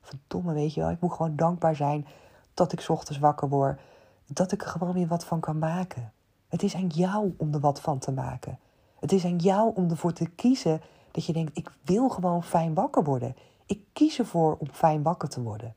verdomme, 0.00 0.52
weet 0.52 0.74
je 0.74 0.80
wel. 0.80 0.90
Ik 0.90 1.00
moet 1.00 1.12
gewoon 1.12 1.36
dankbaar 1.36 1.76
zijn 1.76 2.06
dat 2.54 2.72
ik 2.72 2.84
ochtends 2.88 3.20
wakker 3.20 3.48
word. 3.48 3.80
Dat 4.26 4.52
ik 4.52 4.62
er 4.62 4.68
gewoon 4.68 4.92
weer 4.92 5.08
wat 5.08 5.24
van 5.24 5.40
kan 5.40 5.58
maken. 5.58 6.12
Het 6.48 6.62
is 6.62 6.74
aan 6.74 6.86
jou 6.86 7.34
om 7.36 7.54
er 7.54 7.60
wat 7.60 7.80
van 7.80 7.98
te 7.98 8.12
maken. 8.12 8.58
Het 9.00 9.12
is 9.12 9.24
aan 9.24 9.36
jou 9.36 9.72
om 9.74 9.90
ervoor 9.90 10.12
te 10.12 10.28
kiezen 10.28 10.80
dat 11.10 11.24
je 11.24 11.32
denkt: 11.32 11.58
ik 11.58 11.70
wil 11.84 12.08
gewoon 12.08 12.42
fijn 12.42 12.74
wakker 12.74 13.04
worden. 13.04 13.36
Ik 13.66 13.80
kies 13.92 14.18
ervoor 14.18 14.56
om 14.58 14.68
fijn 14.72 15.02
wakker 15.02 15.28
te 15.28 15.42
worden. 15.42 15.74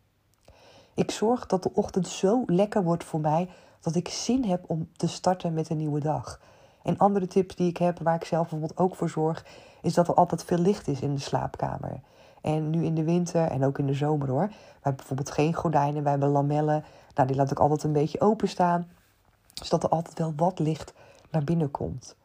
Ik 0.93 1.11
zorg 1.11 1.45
dat 1.45 1.63
de 1.63 1.73
ochtend 1.73 2.07
zo 2.07 2.43
lekker 2.45 2.83
wordt 2.83 3.03
voor 3.03 3.19
mij 3.19 3.49
dat 3.79 3.95
ik 3.95 4.07
zin 4.07 4.43
heb 4.43 4.63
om 4.67 4.89
te 4.95 5.07
starten 5.07 5.53
met 5.53 5.69
een 5.69 5.77
nieuwe 5.77 5.99
dag. 5.99 6.39
En 6.83 6.97
andere 6.97 7.27
tips 7.27 7.55
die 7.55 7.69
ik 7.69 7.77
heb, 7.77 7.99
waar 7.99 8.15
ik 8.15 8.23
zelf 8.23 8.49
bijvoorbeeld 8.49 8.79
ook 8.79 8.95
voor 8.95 9.09
zorg, 9.09 9.45
is 9.81 9.93
dat 9.93 10.07
er 10.07 10.13
altijd 10.13 10.43
veel 10.43 10.57
licht 10.57 10.87
is 10.87 11.01
in 11.01 11.15
de 11.15 11.21
slaapkamer. 11.21 12.01
En 12.41 12.69
nu 12.69 12.85
in 12.85 12.95
de 12.95 13.03
winter 13.03 13.47
en 13.47 13.63
ook 13.63 13.79
in 13.79 13.85
de 13.85 13.93
zomer 13.93 14.29
hoor. 14.29 14.47
We 14.47 14.53
hebben 14.73 14.95
bijvoorbeeld 14.95 15.31
geen 15.31 15.53
gordijnen, 15.53 16.03
wij 16.03 16.11
hebben 16.11 16.29
lamellen. 16.29 16.83
Nou, 17.13 17.27
die 17.27 17.37
laat 17.37 17.51
ik 17.51 17.59
altijd 17.59 17.83
een 17.83 17.91
beetje 17.91 18.21
openstaan. 18.21 18.89
Zodat 19.53 19.83
er 19.83 19.89
altijd 19.89 20.17
wel 20.17 20.33
wat 20.35 20.59
licht 20.59 20.93
naar 21.29 21.43
binnen 21.43 21.71
komt. 21.71 22.15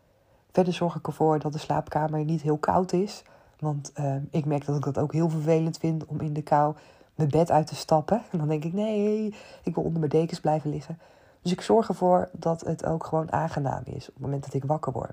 Verder 0.57 0.75
zorg 0.75 0.95
ik 0.95 1.07
ervoor 1.07 1.39
dat 1.39 1.53
de 1.53 1.59
slaapkamer 1.59 2.25
niet 2.25 2.43
heel 2.43 2.57
koud 2.57 2.93
is. 2.93 3.23
Want 3.59 3.93
uh, 4.01 4.15
ik 4.31 4.45
merk 4.45 4.67
dat 4.67 4.77
ik 4.77 4.85
dat 4.85 4.99
ook 4.99 5.13
heel 5.13 5.29
vervelend 5.29 5.79
vind 5.79 6.07
om 6.07 6.21
in 6.21 6.33
de 6.33 6.43
kou 6.43 6.75
mijn 7.15 7.29
bed 7.29 7.51
uit 7.51 7.67
te 7.67 7.75
stappen. 7.75 8.23
En 8.33 8.39
dan 8.39 8.49
denk 8.49 8.65
ik, 8.65 8.73
nee, 8.73 9.35
ik 9.63 9.75
wil 9.75 9.85
onder 9.85 9.99
mijn 9.99 10.11
dekens 10.11 10.41
blijven 10.41 10.71
liggen. 10.71 10.99
Dus 11.43 11.53
ik 11.53 11.61
zorg 11.61 11.89
ervoor 11.89 12.29
dat 12.33 12.61
het 12.61 12.87
ook 12.87 13.05
gewoon 13.05 13.33
aangenaam 13.33 13.83
is 13.85 14.09
op 14.09 14.15
het 14.15 14.23
moment 14.23 14.45
dat 14.45 14.55
ik 14.55 14.65
wakker 14.65 14.93
word. 14.93 15.13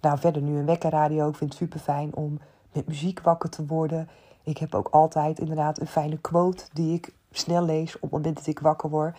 Nou, 0.00 0.18
verder 0.18 0.42
nu 0.42 0.58
een 0.58 0.66
wekkerradio. 0.66 1.28
Ik 1.28 1.36
vind 1.36 1.50
het 1.50 1.58
super 1.58 1.80
fijn 1.80 2.14
om 2.14 2.40
met 2.72 2.86
muziek 2.86 3.20
wakker 3.20 3.50
te 3.50 3.66
worden. 3.66 4.08
Ik 4.42 4.58
heb 4.58 4.74
ook 4.74 4.88
altijd 4.88 5.38
inderdaad 5.38 5.80
een 5.80 5.86
fijne 5.86 6.18
quote 6.18 6.64
die 6.72 6.94
ik 6.94 7.14
snel 7.30 7.64
lees 7.64 7.94
op 7.94 8.02
het 8.02 8.10
moment 8.10 8.36
dat 8.36 8.46
ik 8.46 8.58
wakker 8.58 8.90
word. 8.90 9.18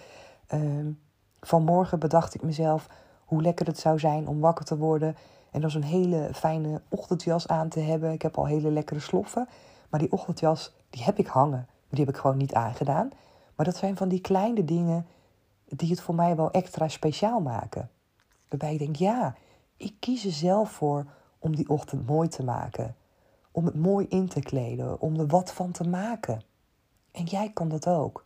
Uh, 0.54 0.88
vanmorgen 1.40 2.00
bedacht 2.00 2.34
ik 2.34 2.42
mezelf 2.42 2.88
hoe 3.32 3.42
lekker 3.42 3.66
het 3.66 3.80
zou 3.80 4.00
zijn 4.00 4.28
om 4.28 4.40
wakker 4.40 4.66
te 4.66 4.78
worden 4.78 5.16
en 5.52 5.62
dan 5.62 5.72
zo'n 5.72 5.82
hele 5.82 6.30
fijne 6.34 6.82
ochtendjas 6.90 7.48
aan 7.48 7.70
te 7.70 7.80
hebben. 7.80 8.12
Ik 8.12 8.22
heb 8.22 8.38
al 8.38 8.46
hele 8.46 8.72
lekkere 8.72 9.00
sloffen, 9.00 9.48
maar 9.90 10.00
die 10.00 10.12
ochtendjas 10.12 10.74
die 10.90 11.04
heb 11.04 11.18
ik 11.18 11.28
hangen. 11.28 11.68
Die 11.90 12.00
heb 12.06 12.16
ik 12.16 12.22
gewoon 12.22 12.38
niet 12.38 12.54
aangedaan. 12.54 13.12
Maar 13.56 13.66
dat 13.66 13.76
zijn 13.76 13.98
van 13.98 14.10
die 14.10 14.22
kleine 14.22 14.66
dingen 14.66 15.06
die 15.66 15.90
het 15.90 16.02
voor 16.02 16.16
mij 16.16 16.36
wel 16.36 16.52
extra 16.52 16.88
speciaal 16.88 17.42
maken. 17.42 17.90
Waarbij 18.50 18.74
ik 18.74 18.80
denk, 18.80 18.96
ja, 18.96 19.36
ik 19.78 19.94
kies 20.00 20.26
er 20.26 20.32
zelf 20.32 20.72
voor 20.72 21.06
om 21.40 21.56
die 21.56 21.70
ochtend 21.70 22.08
mooi 22.08 22.28
te 22.28 22.44
maken. 22.44 22.96
Om 23.52 23.66
het 23.66 23.76
mooi 23.76 24.06
in 24.10 24.28
te 24.28 24.40
kleden, 24.40 25.02
om 25.02 25.20
er 25.20 25.28
wat 25.28 25.54
van 25.54 25.72
te 25.72 25.90
maken. 25.90 26.42
En 27.12 27.24
jij 27.24 27.52
kan 27.54 27.70
dat 27.70 27.88
ook. 27.88 28.26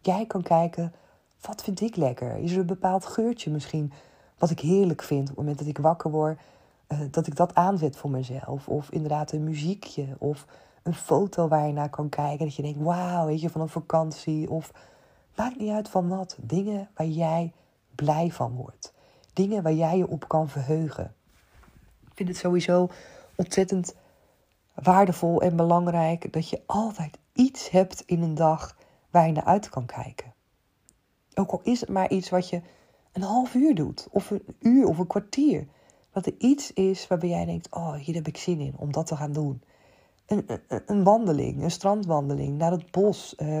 Jij 0.00 0.26
kan 0.26 0.42
kijken, 0.42 0.92
wat 1.40 1.62
vind 1.62 1.80
ik 1.80 1.96
lekker? 1.96 2.36
Is 2.36 2.52
er 2.52 2.58
een 2.58 2.66
bepaald 2.66 3.06
geurtje 3.06 3.50
misschien 3.50 3.92
wat 4.38 4.50
ik 4.50 4.60
heerlijk 4.60 5.02
vind 5.02 5.20
op 5.20 5.26
het 5.26 5.36
moment 5.36 5.58
dat 5.58 5.68
ik 5.68 5.78
wakker 5.78 6.10
word, 6.10 6.38
uh, 6.88 6.98
dat 7.10 7.26
ik 7.26 7.36
dat 7.36 7.54
aanzet 7.54 7.96
voor 7.96 8.10
mezelf. 8.10 8.68
Of 8.68 8.90
inderdaad 8.90 9.32
een 9.32 9.44
muziekje 9.44 10.06
of 10.18 10.46
een 10.82 10.94
foto 10.94 11.48
waar 11.48 11.66
je 11.66 11.72
naar 11.72 11.90
kan 11.90 12.08
kijken. 12.08 12.44
Dat 12.44 12.54
je 12.54 12.62
denkt, 12.62 12.82
wauw, 12.82 13.26
weet 13.26 13.40
je, 13.40 13.50
van 13.50 13.60
een 13.60 13.68
vakantie. 13.68 14.50
Of 14.50 14.72
maakt 15.36 15.58
niet 15.58 15.70
uit 15.70 15.88
van 15.88 16.08
wat. 16.08 16.36
Dingen 16.40 16.88
waar 16.94 17.06
jij 17.06 17.52
blij 17.94 18.30
van 18.30 18.54
wordt. 18.54 18.92
Dingen 19.32 19.62
waar 19.62 19.72
jij 19.72 19.96
je 19.96 20.08
op 20.08 20.28
kan 20.28 20.48
verheugen. 20.48 21.14
Ik 22.06 22.12
vind 22.14 22.28
het 22.28 22.38
sowieso 22.38 22.88
ontzettend 23.34 23.94
waardevol 24.74 25.42
en 25.42 25.56
belangrijk 25.56 26.32
dat 26.32 26.48
je 26.48 26.62
altijd 26.66 27.18
iets 27.32 27.70
hebt 27.70 28.02
in 28.06 28.22
een 28.22 28.34
dag 28.34 28.76
waar 29.10 29.26
je 29.26 29.32
naar 29.32 29.44
uit 29.44 29.68
kan 29.68 29.86
kijken. 29.86 30.32
Ook 31.34 31.50
al 31.50 31.60
is 31.62 31.80
het 31.80 31.88
maar 31.88 32.10
iets 32.10 32.30
wat 32.30 32.48
je 32.48 32.62
een 33.14 33.22
half 33.22 33.54
uur 33.54 33.74
doet, 33.74 34.08
of 34.10 34.30
een 34.30 34.42
uur 34.60 34.86
of 34.86 34.98
een 34.98 35.06
kwartier. 35.06 35.66
Dat 36.12 36.26
er 36.26 36.34
iets 36.38 36.72
is 36.72 37.06
waarbij 37.06 37.28
jij 37.28 37.44
denkt: 37.44 37.68
oh, 37.70 37.94
hier 37.94 38.14
heb 38.14 38.26
ik 38.26 38.36
zin 38.36 38.60
in 38.60 38.74
om 38.76 38.92
dat 38.92 39.06
te 39.06 39.16
gaan 39.16 39.32
doen. 39.32 39.62
Een, 40.26 40.44
een, 40.46 40.82
een 40.86 41.02
wandeling, 41.02 41.62
een 41.62 41.70
strandwandeling 41.70 42.58
naar 42.58 42.70
het 42.70 42.90
bos. 42.90 43.34
Uh, 43.38 43.58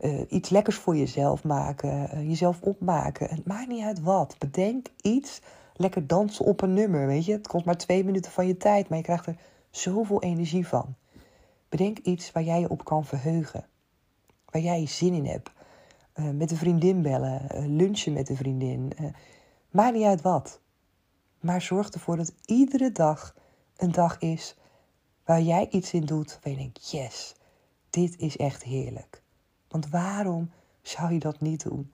uh, 0.00 0.20
iets 0.28 0.48
lekkers 0.48 0.76
voor 0.76 0.96
jezelf 0.96 1.44
maken, 1.44 2.10
uh, 2.14 2.28
jezelf 2.28 2.60
opmaken. 2.62 3.28
Het 3.28 3.46
maakt 3.46 3.68
niet 3.68 3.84
uit 3.84 4.00
wat. 4.00 4.36
Bedenk 4.38 4.86
iets. 5.02 5.40
Lekker 5.74 6.06
dansen 6.06 6.44
op 6.44 6.60
een 6.60 6.74
nummer, 6.74 7.06
weet 7.06 7.24
je. 7.24 7.32
Het 7.32 7.48
kost 7.48 7.64
maar 7.64 7.76
twee 7.76 8.04
minuten 8.04 8.32
van 8.32 8.46
je 8.46 8.56
tijd, 8.56 8.88
maar 8.88 8.98
je 8.98 9.04
krijgt 9.04 9.26
er 9.26 9.36
zoveel 9.70 10.22
energie 10.22 10.66
van. 10.66 10.94
Bedenk 11.68 11.98
iets 11.98 12.32
waar 12.32 12.42
jij 12.42 12.60
je 12.60 12.68
op 12.68 12.84
kan 12.84 13.04
verheugen. 13.04 13.66
Waar 14.50 14.62
jij 14.62 14.86
zin 14.86 15.14
in 15.14 15.26
hebt. 15.26 15.50
Uh, 16.18 16.30
met 16.30 16.50
een 16.50 16.56
vriendin 16.56 17.02
bellen, 17.02 17.42
uh, 17.54 17.76
lunchen 17.76 18.12
met 18.12 18.28
een 18.28 18.36
vriendin. 18.36 18.92
Uh, 19.00 19.08
maakt 19.70 19.94
niet 19.94 20.04
uit 20.04 20.22
wat. 20.22 20.60
Maar 21.40 21.62
zorg 21.62 21.90
ervoor 21.90 22.16
dat 22.16 22.34
iedere 22.44 22.92
dag 22.92 23.34
een 23.76 23.92
dag 23.92 24.18
is 24.18 24.56
waar 25.24 25.40
jij 25.40 25.68
iets 25.70 25.92
in 25.92 26.04
doet 26.04 26.38
waar 26.42 26.52
je 26.52 26.58
denkt: 26.58 26.90
yes, 26.90 27.34
dit 27.90 28.18
is 28.18 28.36
echt 28.36 28.62
heerlijk. 28.62 29.22
Want 29.68 29.88
waarom 29.88 30.50
zou 30.82 31.12
je 31.12 31.18
dat 31.18 31.40
niet 31.40 31.62
doen? 31.62 31.92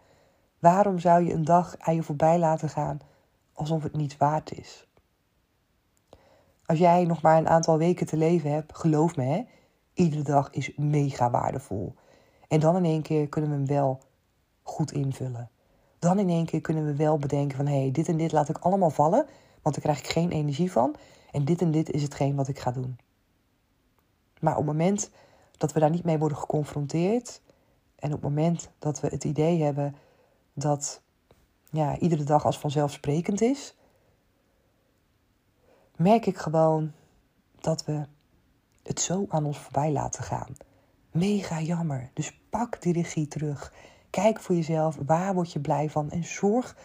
Waarom 0.59 0.99
zou 0.99 1.25
je 1.25 1.33
een 1.33 1.45
dag 1.45 1.79
aan 1.79 1.95
je 1.95 2.03
voorbij 2.03 2.39
laten 2.39 2.69
gaan 2.69 3.01
alsof 3.53 3.83
het 3.83 3.97
niets 3.97 4.17
waard 4.17 4.59
is? 4.59 4.89
Als 6.67 6.79
jij 6.79 7.05
nog 7.05 7.23
maar 7.23 7.39
een 7.39 7.49
aantal 7.49 7.79
weken 7.79 8.07
te 8.07 8.17
leven 8.17 8.51
hebt, 8.51 8.77
geloof 8.77 9.17
me, 9.17 9.25
hè, 9.25 9.45
iedere 9.95 10.23
dag 10.23 10.51
is 10.51 10.77
mega 10.77 11.31
waardevol. 11.31 11.95
En 12.49 12.61
dan 12.61 12.77
in 12.77 12.85
één 12.85 13.03
keer 13.03 13.29
kunnen 13.29 13.51
we 13.51 13.57
hem 13.57 13.67
wel 13.67 14.01
goed 14.65 14.93
invullen. 14.93 15.51
Dan 15.99 16.19
in 16.19 16.29
één 16.29 16.47
keer 16.47 16.61
kunnen 16.61 16.87
we 16.87 16.95
wel 16.95 17.19
bedenken 17.19 17.57
van 17.57 17.67
hé, 17.67 17.81
hey, 17.81 17.91
dit 17.91 18.09
en 18.09 18.17
dit 18.17 18.33
laat 18.33 18.49
ik 18.49 18.59
allemaal 18.59 18.91
vallen, 18.91 19.27
want 19.63 19.75
daar 19.75 19.85
krijg 19.85 19.99
ik 19.99 20.09
geen 20.09 20.31
energie 20.31 20.73
van. 20.73 20.95
En 21.31 21.45
dit 21.45 21.61
en 21.61 21.71
dit 21.71 21.91
is 21.91 22.03
hetgeen 22.03 22.35
wat 22.35 22.49
ik 22.49 22.59
ga 22.59 22.71
doen. 22.71 22.99
Maar 24.41 24.53
op 24.53 24.59
het 24.59 24.67
moment 24.67 25.11
dat 25.57 25.73
we 25.73 25.81
daar 25.81 25.91
niet 25.91 26.05
mee 26.05 26.19
worden 26.19 26.39
geconfronteerd 26.39 27.41
en 27.97 28.13
op 28.13 28.23
het 28.23 28.31
moment 28.31 28.71
dat 28.79 29.01
we 29.01 29.09
het 29.09 29.25
idee 29.25 29.63
hebben 29.63 29.97
dat 30.53 31.01
ja, 31.71 31.99
iedere 31.99 32.25
dag 32.25 32.45
als 32.45 32.59
vanzelfsprekend 32.59 33.41
is, 33.41 33.75
merk 35.97 36.27
ik 36.27 36.37
gewoon 36.37 36.93
dat 37.61 37.85
we 37.85 38.07
het 38.83 39.01
zo 39.01 39.27
aan 39.29 39.45
ons 39.45 39.59
voorbij 39.59 39.93
laten 39.93 40.25
gaan. 40.25 40.57
Mega 41.11 41.61
jammer. 41.61 42.11
Dus 42.15 42.41
pak 42.51 42.83
die 42.83 42.93
regie 42.93 43.29
terug. 43.29 43.73
Kijk 44.15 44.41
voor 44.41 44.55
jezelf, 44.55 44.99
waar 45.07 45.35
word 45.35 45.53
je 45.53 45.61
blij 45.61 45.91
van 45.91 46.11
en 46.11 46.25
zorg 46.25 46.77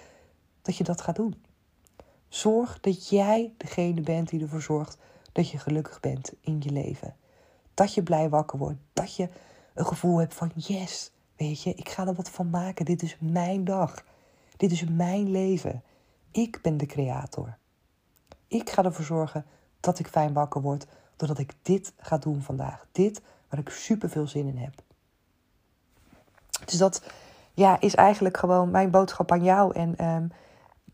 dat 0.62 0.76
je 0.76 0.84
dat 0.84 1.02
gaat 1.02 1.16
doen. 1.16 1.44
Zorg 2.28 2.80
dat 2.80 3.10
jij 3.10 3.54
degene 3.58 4.02
bent 4.02 4.30
die 4.30 4.42
ervoor 4.42 4.62
zorgt 4.62 4.98
dat 5.32 5.50
je 5.50 5.58
gelukkig 5.58 6.00
bent 6.00 6.34
in 6.42 6.58
je 6.60 6.72
leven. 6.72 7.16
Dat 7.74 7.94
je 7.94 8.04
blij 8.04 8.30
wakker 8.30 8.58
wordt. 8.60 8.80
Dat 8.94 9.16
je 9.16 9.30
een 9.74 9.86
gevoel 9.86 10.18
hebt 10.18 10.34
van 10.34 10.52
yes, 10.56 11.12
weet 11.36 11.64
je, 11.64 11.74
ik 11.74 11.90
ga 11.90 12.08
er 12.08 12.14
wat 12.14 12.30
van 12.30 12.50
maken. 12.50 12.86
Dit 12.86 13.02
is 13.02 13.18
mijn 13.20 13.64
dag. 13.64 14.06
Dit 14.58 14.72
is 14.72 14.84
mijn 14.84 15.32
leven. 15.32 15.84
Ik 16.32 16.60
ben 16.62 16.78
de 16.78 16.86
creator. 16.86 17.58
Ik 18.48 18.70
ga 18.70 18.84
ervoor 18.84 19.06
zorgen 19.06 19.46
dat 19.80 20.00
ik 20.00 20.08
fijn 20.08 20.34
wakker 20.34 20.62
word 20.62 20.88
doordat 21.16 21.40
ik 21.40 21.54
dit 21.62 21.94
ga 21.98 22.18
doen 22.18 22.42
vandaag. 22.42 22.88
Dit 22.92 23.22
waar 23.50 23.60
ik 23.60 23.70
super 23.70 24.10
veel 24.10 24.28
zin 24.28 24.48
in 24.48 24.58
heb. 24.58 24.88
Dus 26.66 26.78
dat 26.78 27.02
ja, 27.54 27.80
is 27.80 27.96
eigenlijk 27.96 28.38
gewoon 28.38 28.72
mijn 28.72 28.92
boodschap 28.92 29.32
aan 29.32 29.44
jou. 29.44 29.74
En 29.74 29.98
ehm, 29.98 30.28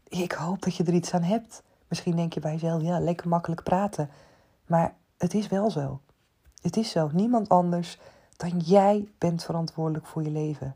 ik 0.07 0.31
hoop 0.31 0.61
dat 0.61 0.75
je 0.75 0.83
er 0.83 0.93
iets 0.93 1.13
aan 1.13 1.23
hebt. 1.23 1.63
Misschien 1.87 2.15
denk 2.15 2.33
je 2.33 2.39
bij 2.39 2.51
jezelf, 2.51 2.81
ja, 2.81 2.99
lekker 2.99 3.27
makkelijk 3.27 3.63
praten. 3.63 4.09
Maar 4.65 4.95
het 5.17 5.33
is 5.33 5.47
wel 5.47 5.71
zo. 5.71 5.99
Het 6.61 6.77
is 6.77 6.91
zo. 6.91 7.09
Niemand 7.13 7.49
anders 7.49 7.99
dan 8.37 8.59
jij 8.59 9.07
bent 9.17 9.43
verantwoordelijk 9.43 10.05
voor 10.05 10.23
je 10.23 10.31
leven. 10.31 10.75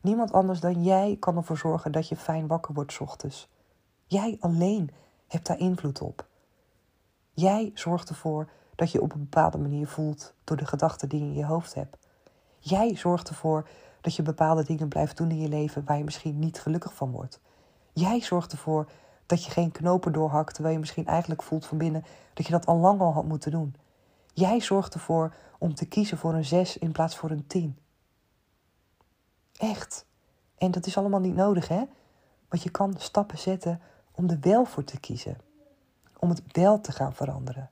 Niemand 0.00 0.32
anders 0.32 0.60
dan 0.60 0.82
jij 0.82 1.16
kan 1.20 1.36
ervoor 1.36 1.58
zorgen 1.58 1.92
dat 1.92 2.08
je 2.08 2.16
fijn 2.16 2.46
wakker 2.46 2.74
wordt 2.74 2.98
ochtends. 3.00 3.48
Jij 4.06 4.36
alleen 4.40 4.90
hebt 5.28 5.46
daar 5.46 5.58
invloed 5.58 6.00
op. 6.00 6.26
Jij 7.32 7.70
zorgt 7.74 8.08
ervoor 8.08 8.48
dat 8.74 8.90
je 8.90 9.00
op 9.02 9.12
een 9.12 9.20
bepaalde 9.20 9.58
manier 9.58 9.88
voelt 9.88 10.34
door 10.44 10.56
de 10.56 10.66
gedachten 10.66 11.08
die 11.08 11.20
je 11.20 11.26
in 11.26 11.34
je 11.34 11.44
hoofd 11.44 11.74
hebt. 11.74 11.96
Jij 12.58 12.96
zorgt 12.96 13.28
ervoor 13.28 13.68
dat 14.00 14.14
je 14.14 14.22
bepaalde 14.22 14.64
dingen 14.64 14.88
blijft 14.88 15.16
doen 15.16 15.30
in 15.30 15.40
je 15.40 15.48
leven 15.48 15.84
waar 15.84 15.98
je 15.98 16.04
misschien 16.04 16.38
niet 16.38 16.60
gelukkig 16.60 16.94
van 16.94 17.10
wordt. 17.10 17.40
Jij 17.92 18.20
zorgt 18.20 18.52
ervoor 18.52 18.90
dat 19.26 19.44
je 19.44 19.50
geen 19.50 19.70
knopen 19.70 20.12
doorhakt 20.12 20.54
terwijl 20.54 20.74
je 20.74 20.80
misschien 20.80 21.06
eigenlijk 21.06 21.42
voelt 21.42 21.66
van 21.66 21.78
binnen 21.78 22.04
dat 22.34 22.46
je 22.46 22.52
dat 22.52 22.66
al 22.66 22.76
lang 22.76 23.00
al 23.00 23.12
had 23.12 23.24
moeten 23.24 23.50
doen. 23.50 23.74
Jij 24.32 24.60
zorgt 24.60 24.94
ervoor 24.94 25.34
om 25.58 25.74
te 25.74 25.86
kiezen 25.86 26.18
voor 26.18 26.34
een 26.34 26.44
6 26.44 26.78
in 26.78 26.92
plaats 26.92 27.16
voor 27.16 27.30
een 27.30 27.46
10. 27.46 27.78
Echt. 29.56 30.06
En 30.58 30.70
dat 30.70 30.86
is 30.86 30.96
allemaal 30.96 31.20
niet 31.20 31.34
nodig, 31.34 31.68
hè? 31.68 31.84
Want 32.48 32.62
je 32.62 32.70
kan 32.70 32.94
stappen 32.98 33.38
zetten 33.38 33.80
om 34.12 34.30
er 34.30 34.38
wel 34.40 34.64
voor 34.64 34.84
te 34.84 35.00
kiezen. 35.00 35.36
Om 36.18 36.28
het 36.28 36.42
wel 36.52 36.80
te 36.80 36.92
gaan 36.92 37.14
veranderen. 37.14 37.70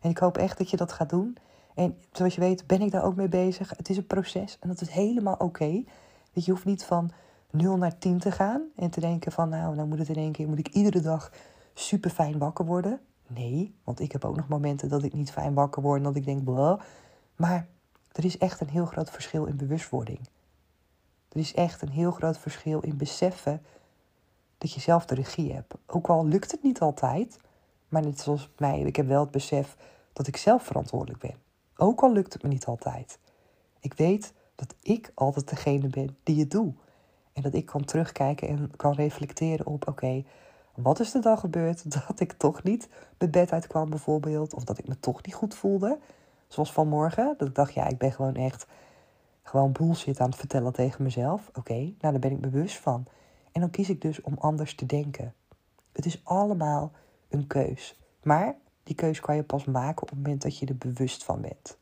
En 0.00 0.10
ik 0.10 0.18
hoop 0.18 0.36
echt 0.36 0.58
dat 0.58 0.70
je 0.70 0.76
dat 0.76 0.92
gaat 0.92 1.10
doen. 1.10 1.36
En 1.76 1.98
zoals 2.12 2.34
je 2.34 2.40
weet 2.40 2.66
ben 2.66 2.80
ik 2.80 2.90
daar 2.90 3.04
ook 3.04 3.16
mee 3.16 3.28
bezig. 3.28 3.72
Het 3.76 3.88
is 3.88 3.96
een 3.96 4.06
proces 4.06 4.56
en 4.60 4.68
dat 4.68 4.80
is 4.80 4.88
helemaal 4.88 5.34
oké. 5.38 5.84
Je 6.32 6.50
hoeft 6.50 6.64
niet 6.64 6.84
van 6.84 7.10
0 7.50 7.76
naar 7.76 7.98
10 7.98 8.18
te 8.18 8.30
gaan 8.30 8.62
en 8.76 8.90
te 8.90 9.00
denken 9.00 9.32
van 9.32 9.48
nou, 9.48 9.74
nou 9.74 9.88
moet 9.88 9.98
het 9.98 10.08
in 10.08 10.16
één 10.16 10.32
keer, 10.32 10.48
moet 10.48 10.58
ik 10.58 10.68
iedere 10.68 11.00
dag 11.00 11.32
super 11.74 12.10
fijn 12.10 12.38
wakker 12.38 12.64
worden. 12.64 13.00
Nee, 13.26 13.74
want 13.84 14.00
ik 14.00 14.12
heb 14.12 14.24
ook 14.24 14.36
nog 14.36 14.48
momenten 14.48 14.88
dat 14.88 15.02
ik 15.02 15.12
niet 15.12 15.30
fijn 15.30 15.54
wakker 15.54 15.82
word 15.82 15.98
en 15.98 16.04
dat 16.04 16.16
ik 16.16 16.24
denk. 16.24 16.48
Maar 17.36 17.66
er 18.12 18.24
is 18.24 18.38
echt 18.38 18.60
een 18.60 18.68
heel 18.68 18.86
groot 18.86 19.10
verschil 19.10 19.44
in 19.44 19.56
bewustwording. 19.56 20.18
Er 21.28 21.38
is 21.38 21.54
echt 21.54 21.82
een 21.82 21.90
heel 21.90 22.10
groot 22.10 22.38
verschil 22.38 22.80
in 22.80 22.96
beseffen 22.96 23.62
dat 24.58 24.72
je 24.72 24.80
zelf 24.80 25.06
de 25.06 25.14
regie 25.14 25.52
hebt. 25.52 25.74
Ook 25.86 26.06
al 26.06 26.26
lukt 26.26 26.50
het 26.50 26.62
niet 26.62 26.80
altijd, 26.80 27.38
maar 27.88 28.02
net 28.02 28.20
zoals 28.20 28.50
mij, 28.58 28.80
ik 28.80 28.96
heb 28.96 29.06
wel 29.06 29.20
het 29.20 29.30
besef 29.30 29.76
dat 30.12 30.26
ik 30.26 30.36
zelf 30.36 30.62
verantwoordelijk 30.62 31.20
ben. 31.20 31.45
Ook 31.76 32.02
al 32.02 32.12
lukt 32.12 32.32
het 32.32 32.42
me 32.42 32.48
niet 32.48 32.66
altijd. 32.66 33.18
Ik 33.80 33.94
weet 33.94 34.32
dat 34.54 34.74
ik 34.82 35.12
altijd 35.14 35.48
degene 35.48 35.88
ben 35.88 36.16
die 36.22 36.40
het 36.40 36.50
doet. 36.50 36.74
En 37.32 37.42
dat 37.42 37.54
ik 37.54 37.66
kan 37.66 37.84
terugkijken 37.84 38.48
en 38.48 38.76
kan 38.76 38.92
reflecteren 38.92 39.66
op: 39.66 39.88
oké, 39.88 40.24
wat 40.74 41.00
is 41.00 41.14
er 41.14 41.22
dan 41.22 41.38
gebeurd 41.38 41.92
dat 42.06 42.20
ik 42.20 42.32
toch 42.32 42.62
niet 42.62 42.88
mijn 43.18 43.30
bed 43.30 43.52
uitkwam, 43.52 43.90
bijvoorbeeld, 43.90 44.54
of 44.54 44.64
dat 44.64 44.78
ik 44.78 44.88
me 44.88 45.00
toch 45.00 45.22
niet 45.22 45.34
goed 45.34 45.54
voelde? 45.54 45.98
Zoals 46.48 46.72
vanmorgen, 46.72 47.34
dat 47.38 47.48
ik 47.48 47.54
dacht: 47.54 47.74
ja, 47.74 47.86
ik 47.86 47.98
ben 47.98 48.12
gewoon 48.12 48.34
echt 48.34 48.66
gewoon 49.42 49.72
bullshit 49.72 50.20
aan 50.20 50.28
het 50.28 50.38
vertellen 50.38 50.72
tegen 50.72 51.02
mezelf. 51.02 51.50
Oké, 51.54 51.74
nou 51.74 51.94
daar 51.98 52.18
ben 52.18 52.30
ik 52.30 52.40
bewust 52.40 52.76
van. 52.76 53.06
En 53.52 53.60
dan 53.60 53.70
kies 53.70 53.88
ik 53.88 54.00
dus 54.00 54.20
om 54.20 54.36
anders 54.38 54.74
te 54.74 54.86
denken. 54.86 55.34
Het 55.92 56.06
is 56.06 56.20
allemaal 56.24 56.92
een 57.28 57.46
keus. 57.46 58.00
Maar 58.22 58.56
die 58.86 58.94
keus 58.94 59.20
kan 59.20 59.36
je 59.36 59.42
pas 59.42 59.64
maken 59.64 60.02
op 60.02 60.08
het 60.08 60.18
moment 60.18 60.42
dat 60.42 60.58
je 60.58 60.66
er 60.66 60.76
bewust 60.76 61.24
van 61.24 61.40
bent. 61.40 61.78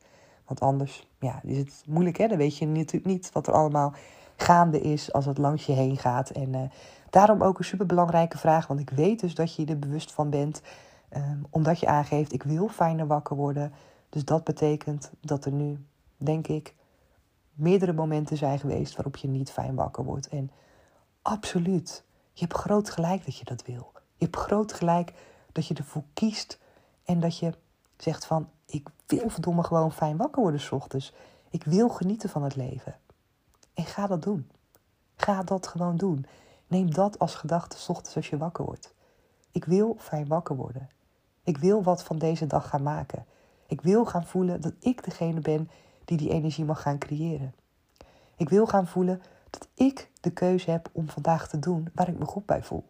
Want 0.47 0.61
anders 0.61 1.09
ja, 1.19 1.41
is 1.43 1.59
het 1.59 1.83
moeilijk, 1.87 2.17
hè? 2.17 2.29
Dan 2.29 2.39
weet 2.39 2.59
je 2.59 2.67
natuurlijk 2.67 3.05
niet 3.05 3.33
wat 3.33 3.47
er 3.47 3.53
allemaal 3.53 3.95
gaande 4.37 4.81
is 4.81 5.13
als 5.13 5.27
het 5.27 5.39
langs 5.39 5.67
je 5.67 5.73
heen 5.73 5.97
gaat. 5.97 6.31
En 6.31 6.53
uh, 6.53 6.61
daarom 7.11 7.43
ook 7.43 7.59
een 7.59 7.65
superbelangrijke 7.65 8.39
vraag, 8.39 8.67
want 8.67 8.81
ik 8.81 8.91
weet 8.91 9.21
dus 9.21 9.35
dat 9.35 9.55
je 9.55 9.67
er 9.67 9.79
bewust 9.79 10.13
van 10.13 10.31
bent. 10.31 10.63
Um, 11.17 11.47
omdat 11.51 11.81
je 11.81 11.87
aangeeft, 11.87 12.33
ik 12.33 12.43
wil 12.43 12.69
fijner 12.69 13.07
wakker 13.07 13.37
worden. 13.37 13.73
Dus 14.09 14.25
dat 14.25 14.45
betekent 14.45 15.11
dat 15.21 15.45
er 15.45 15.53
nu, 15.53 15.85
denk 16.17 16.49
ik, 16.49 16.75
meerdere 17.53 17.93
momenten 17.93 18.37
zijn 18.37 18.59
geweest 18.59 18.97
waarop 18.97 19.17
je 19.17 19.29
niet 19.29 19.51
fijn 19.51 19.75
wakker 19.75 20.05
wordt. 20.05 20.29
En 20.29 20.51
absoluut, 21.23 22.05
je 22.33 22.41
hebt 22.41 22.57
groot 22.57 22.91
gelijk 22.91 23.25
dat 23.25 23.37
je 23.39 23.45
dat 23.45 23.65
wil. 23.65 23.93
Je 24.17 24.25
hebt 24.25 24.37
groot 24.37 24.73
gelijk 24.73 25.13
dat 25.53 25.67
je 25.67 25.75
ervoor 25.75 26.05
kiest 26.15 26.59
en 27.05 27.21
dat 27.21 27.39
je 27.39 27.53
zegt 27.97 28.27
van, 28.27 28.49
ik 28.67 28.89
wil 29.07 29.29
verdomme 29.29 29.63
gewoon 29.63 29.93
fijn 29.93 30.17
wakker 30.17 30.43
worden 30.43 30.61
s 30.61 30.73
ochtends. 30.73 31.13
Ik 31.51 31.65
wil 31.65 31.89
genieten 31.89 32.29
van 32.29 32.43
het 32.43 32.57
leven. 32.57 32.99
En 33.75 33.85
ga 33.85 34.07
dat 34.07 34.23
doen. 34.23 34.51
Ga 35.17 35.43
dat 35.43 35.67
gewoon 35.67 35.97
doen. 35.97 36.27
Neem 36.67 36.91
dat 36.91 37.19
als 37.19 37.35
gedachte 37.35 37.79
s 37.79 37.89
ochtends 37.89 38.17
als 38.17 38.29
je 38.29 38.37
wakker 38.37 38.65
wordt. 38.65 38.95
Ik 39.51 39.65
wil 39.65 39.97
fijn 39.99 40.27
wakker 40.27 40.57
worden. 40.57 40.89
Ik 41.43 41.59
wil 41.59 41.83
wat 41.83 42.03
van 42.03 42.19
deze 42.19 42.47
dag 42.47 42.69
gaan 42.69 42.83
maken. 42.83 43.27
Ik 43.67 43.81
wil 43.81 44.05
gaan 44.05 44.27
voelen 44.27 44.61
dat 44.61 44.73
ik 44.81 45.05
degene 45.05 45.41
ben 45.41 45.71
die 46.05 46.17
die 46.17 46.31
energie 46.31 46.65
mag 46.65 46.83
gaan 46.83 46.99
creëren. 46.99 47.55
Ik 48.37 48.49
wil 48.49 48.67
gaan 48.67 48.87
voelen 48.87 49.23
dat 49.51 49.69
ik 49.75 50.11
de 50.21 50.31
keuze 50.31 50.71
heb 50.71 50.89
om 50.93 51.09
vandaag 51.09 51.49
te 51.49 51.59
doen 51.59 51.89
waar 51.95 52.09
ik 52.09 52.19
me 52.19 52.25
goed 52.25 52.47
bij 52.47 52.63
voel. 52.63 52.85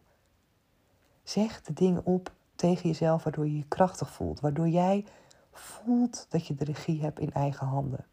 Zeg 1.22 1.62
de 1.62 1.72
dingen 1.72 2.04
op 2.04 2.32
tegen 2.56 2.88
jezelf 2.88 3.24
waardoor 3.24 3.46
je 3.46 3.56
je 3.56 3.68
krachtig 3.68 4.10
voelt. 4.10 4.40
Waardoor 4.40 4.68
jij 4.68 5.04
voelt 5.52 6.26
dat 6.28 6.46
je 6.46 6.54
de 6.54 6.64
regie 6.64 7.02
hebt 7.02 7.18
in 7.18 7.32
eigen 7.32 7.66
handen. 7.66 8.04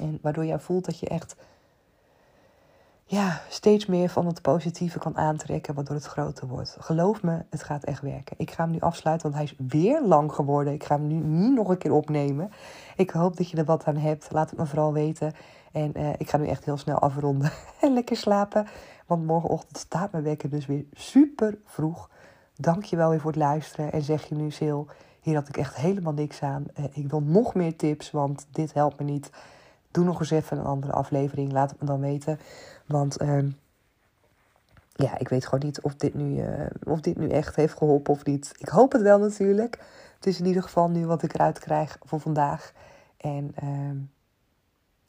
En 0.00 0.18
waardoor 0.22 0.44
jij 0.44 0.58
voelt 0.58 0.84
dat 0.84 0.98
je 0.98 1.08
echt 1.08 1.36
ja, 3.10 3.40
steeds 3.48 3.86
meer 3.86 4.08
van 4.08 4.26
het 4.26 4.42
positieve 4.42 4.98
kan 4.98 5.16
aantrekken, 5.16 5.74
waardoor 5.74 5.96
het 5.96 6.04
groter 6.04 6.46
wordt. 6.46 6.76
Geloof 6.80 7.22
me, 7.22 7.44
het 7.50 7.62
gaat 7.62 7.84
echt 7.84 8.02
werken. 8.02 8.36
Ik 8.38 8.50
ga 8.50 8.62
hem 8.62 8.72
nu 8.72 8.80
afsluiten, 8.80 9.30
want 9.30 9.42
hij 9.42 9.52
is 9.52 9.68
weer 9.68 10.02
lang 10.02 10.32
geworden. 10.32 10.72
Ik 10.72 10.84
ga 10.84 10.96
hem 10.96 11.06
nu 11.06 11.14
niet 11.14 11.54
nog 11.54 11.68
een 11.68 11.78
keer 11.78 11.92
opnemen. 11.92 12.50
Ik 12.96 13.10
hoop 13.10 13.36
dat 13.36 13.50
je 13.50 13.56
er 13.56 13.64
wat 13.64 13.84
aan 13.84 13.96
hebt. 13.96 14.28
Laat 14.32 14.50
het 14.50 14.58
me 14.58 14.66
vooral 14.66 14.92
weten. 14.92 15.32
En 15.72 15.92
uh, 15.96 16.08
ik 16.18 16.30
ga 16.30 16.36
nu 16.36 16.46
echt 16.46 16.64
heel 16.64 16.76
snel 16.76 16.98
afronden 16.98 17.52
en 17.80 17.92
lekker 17.92 18.16
slapen. 18.16 18.66
Want 19.06 19.26
morgenochtend 19.26 19.78
staat 19.78 20.12
mijn 20.12 20.24
wekker 20.24 20.50
dus 20.50 20.66
weer 20.66 20.84
super 20.92 21.58
vroeg. 21.64 22.08
Dank 22.60 22.84
je 22.84 22.96
wel 22.96 23.10
weer 23.10 23.20
voor 23.20 23.30
het 23.30 23.40
luisteren. 23.40 23.92
En 23.92 24.02
zeg 24.02 24.24
je 24.28 24.34
nu, 24.34 24.50
Sil, 24.58 24.80
hier 25.20 25.34
had 25.34 25.48
ik 25.48 25.56
echt 25.56 25.76
helemaal 25.76 26.12
niks 26.12 26.42
aan. 26.42 26.66
Uh, 26.78 26.84
ik 26.92 27.10
wil 27.10 27.22
nog 27.22 27.54
meer 27.54 27.76
tips, 27.76 28.10
want 28.10 28.46
dit 28.50 28.74
helpt 28.74 28.98
me 28.98 29.04
niet. 29.04 29.30
Doe 29.90 30.04
nog 30.04 30.20
eens 30.20 30.30
even 30.30 30.58
een 30.58 30.64
andere 30.64 30.92
aflevering. 30.92 31.52
Laat 31.52 31.70
het 31.70 31.80
me 31.80 31.86
dan 31.86 32.00
weten. 32.00 32.38
Want 32.86 33.22
uh, 33.22 33.44
ja, 34.92 35.18
ik 35.18 35.28
weet 35.28 35.44
gewoon 35.44 35.64
niet 35.64 35.80
of 35.80 35.94
dit, 35.94 36.14
nu, 36.14 36.42
uh, 36.42 36.66
of 36.84 37.00
dit 37.00 37.16
nu 37.16 37.28
echt 37.28 37.56
heeft 37.56 37.76
geholpen 37.76 38.12
of 38.12 38.24
niet. 38.24 38.52
Ik 38.58 38.68
hoop 38.68 38.92
het 38.92 39.02
wel 39.02 39.18
natuurlijk. 39.18 39.78
Het 40.14 40.26
is 40.26 40.38
in 40.38 40.46
ieder 40.46 40.62
geval 40.62 40.88
nu 40.88 41.06
wat 41.06 41.22
ik 41.22 41.34
eruit 41.34 41.58
krijg 41.58 41.98
voor 42.04 42.20
vandaag. 42.20 42.72
En 43.16 43.54
uh, 43.62 44.00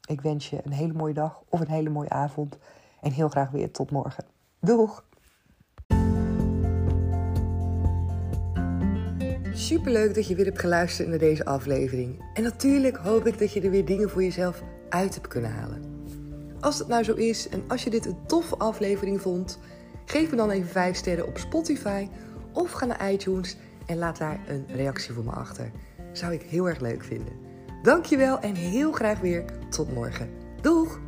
ik 0.04 0.20
wens 0.20 0.50
je 0.50 0.60
een 0.64 0.72
hele 0.72 0.92
mooie 0.92 1.14
dag 1.14 1.42
of 1.48 1.60
een 1.60 1.68
hele 1.68 1.90
mooie 1.90 2.10
avond. 2.10 2.58
En 3.00 3.12
heel 3.12 3.28
graag 3.28 3.50
weer 3.50 3.70
tot 3.70 3.90
morgen. 3.90 4.24
Doeg! 4.60 5.04
Superleuk 9.60 10.14
dat 10.14 10.26
je 10.26 10.34
weer 10.34 10.44
hebt 10.44 10.58
geluisterd 10.58 11.08
naar 11.08 11.18
deze 11.18 11.44
aflevering. 11.44 12.24
En 12.34 12.42
natuurlijk 12.42 12.96
hoop 12.96 13.26
ik 13.26 13.38
dat 13.38 13.52
je 13.52 13.60
er 13.60 13.70
weer 13.70 13.84
dingen 13.84 14.10
voor 14.10 14.22
jezelf 14.22 14.62
uit 14.88 15.14
hebt 15.14 15.28
kunnen 15.28 15.50
halen. 15.50 15.82
Als 16.60 16.78
het 16.78 16.88
nou 16.88 17.04
zo 17.04 17.14
is 17.14 17.48
en 17.48 17.62
als 17.68 17.84
je 17.84 17.90
dit 17.90 18.06
een 18.06 18.26
toffe 18.26 18.56
aflevering 18.56 19.20
vond, 19.20 19.58
geef 20.04 20.30
me 20.30 20.36
dan 20.36 20.50
even 20.50 20.68
5 20.68 20.96
sterren 20.96 21.26
op 21.26 21.38
Spotify 21.38 22.08
of 22.52 22.72
ga 22.72 22.84
naar 22.84 23.12
iTunes 23.12 23.56
en 23.86 23.98
laat 23.98 24.18
daar 24.18 24.40
een 24.48 24.66
reactie 24.74 25.14
voor 25.14 25.24
me 25.24 25.30
achter. 25.30 25.70
Zou 26.12 26.32
ik 26.32 26.42
heel 26.42 26.68
erg 26.68 26.80
leuk 26.80 27.04
vinden. 27.04 27.32
Dankjewel 27.82 28.40
en 28.40 28.54
heel 28.54 28.92
graag 28.92 29.20
weer 29.20 29.44
tot 29.70 29.94
morgen. 29.94 30.28
Doeg! 30.60 31.00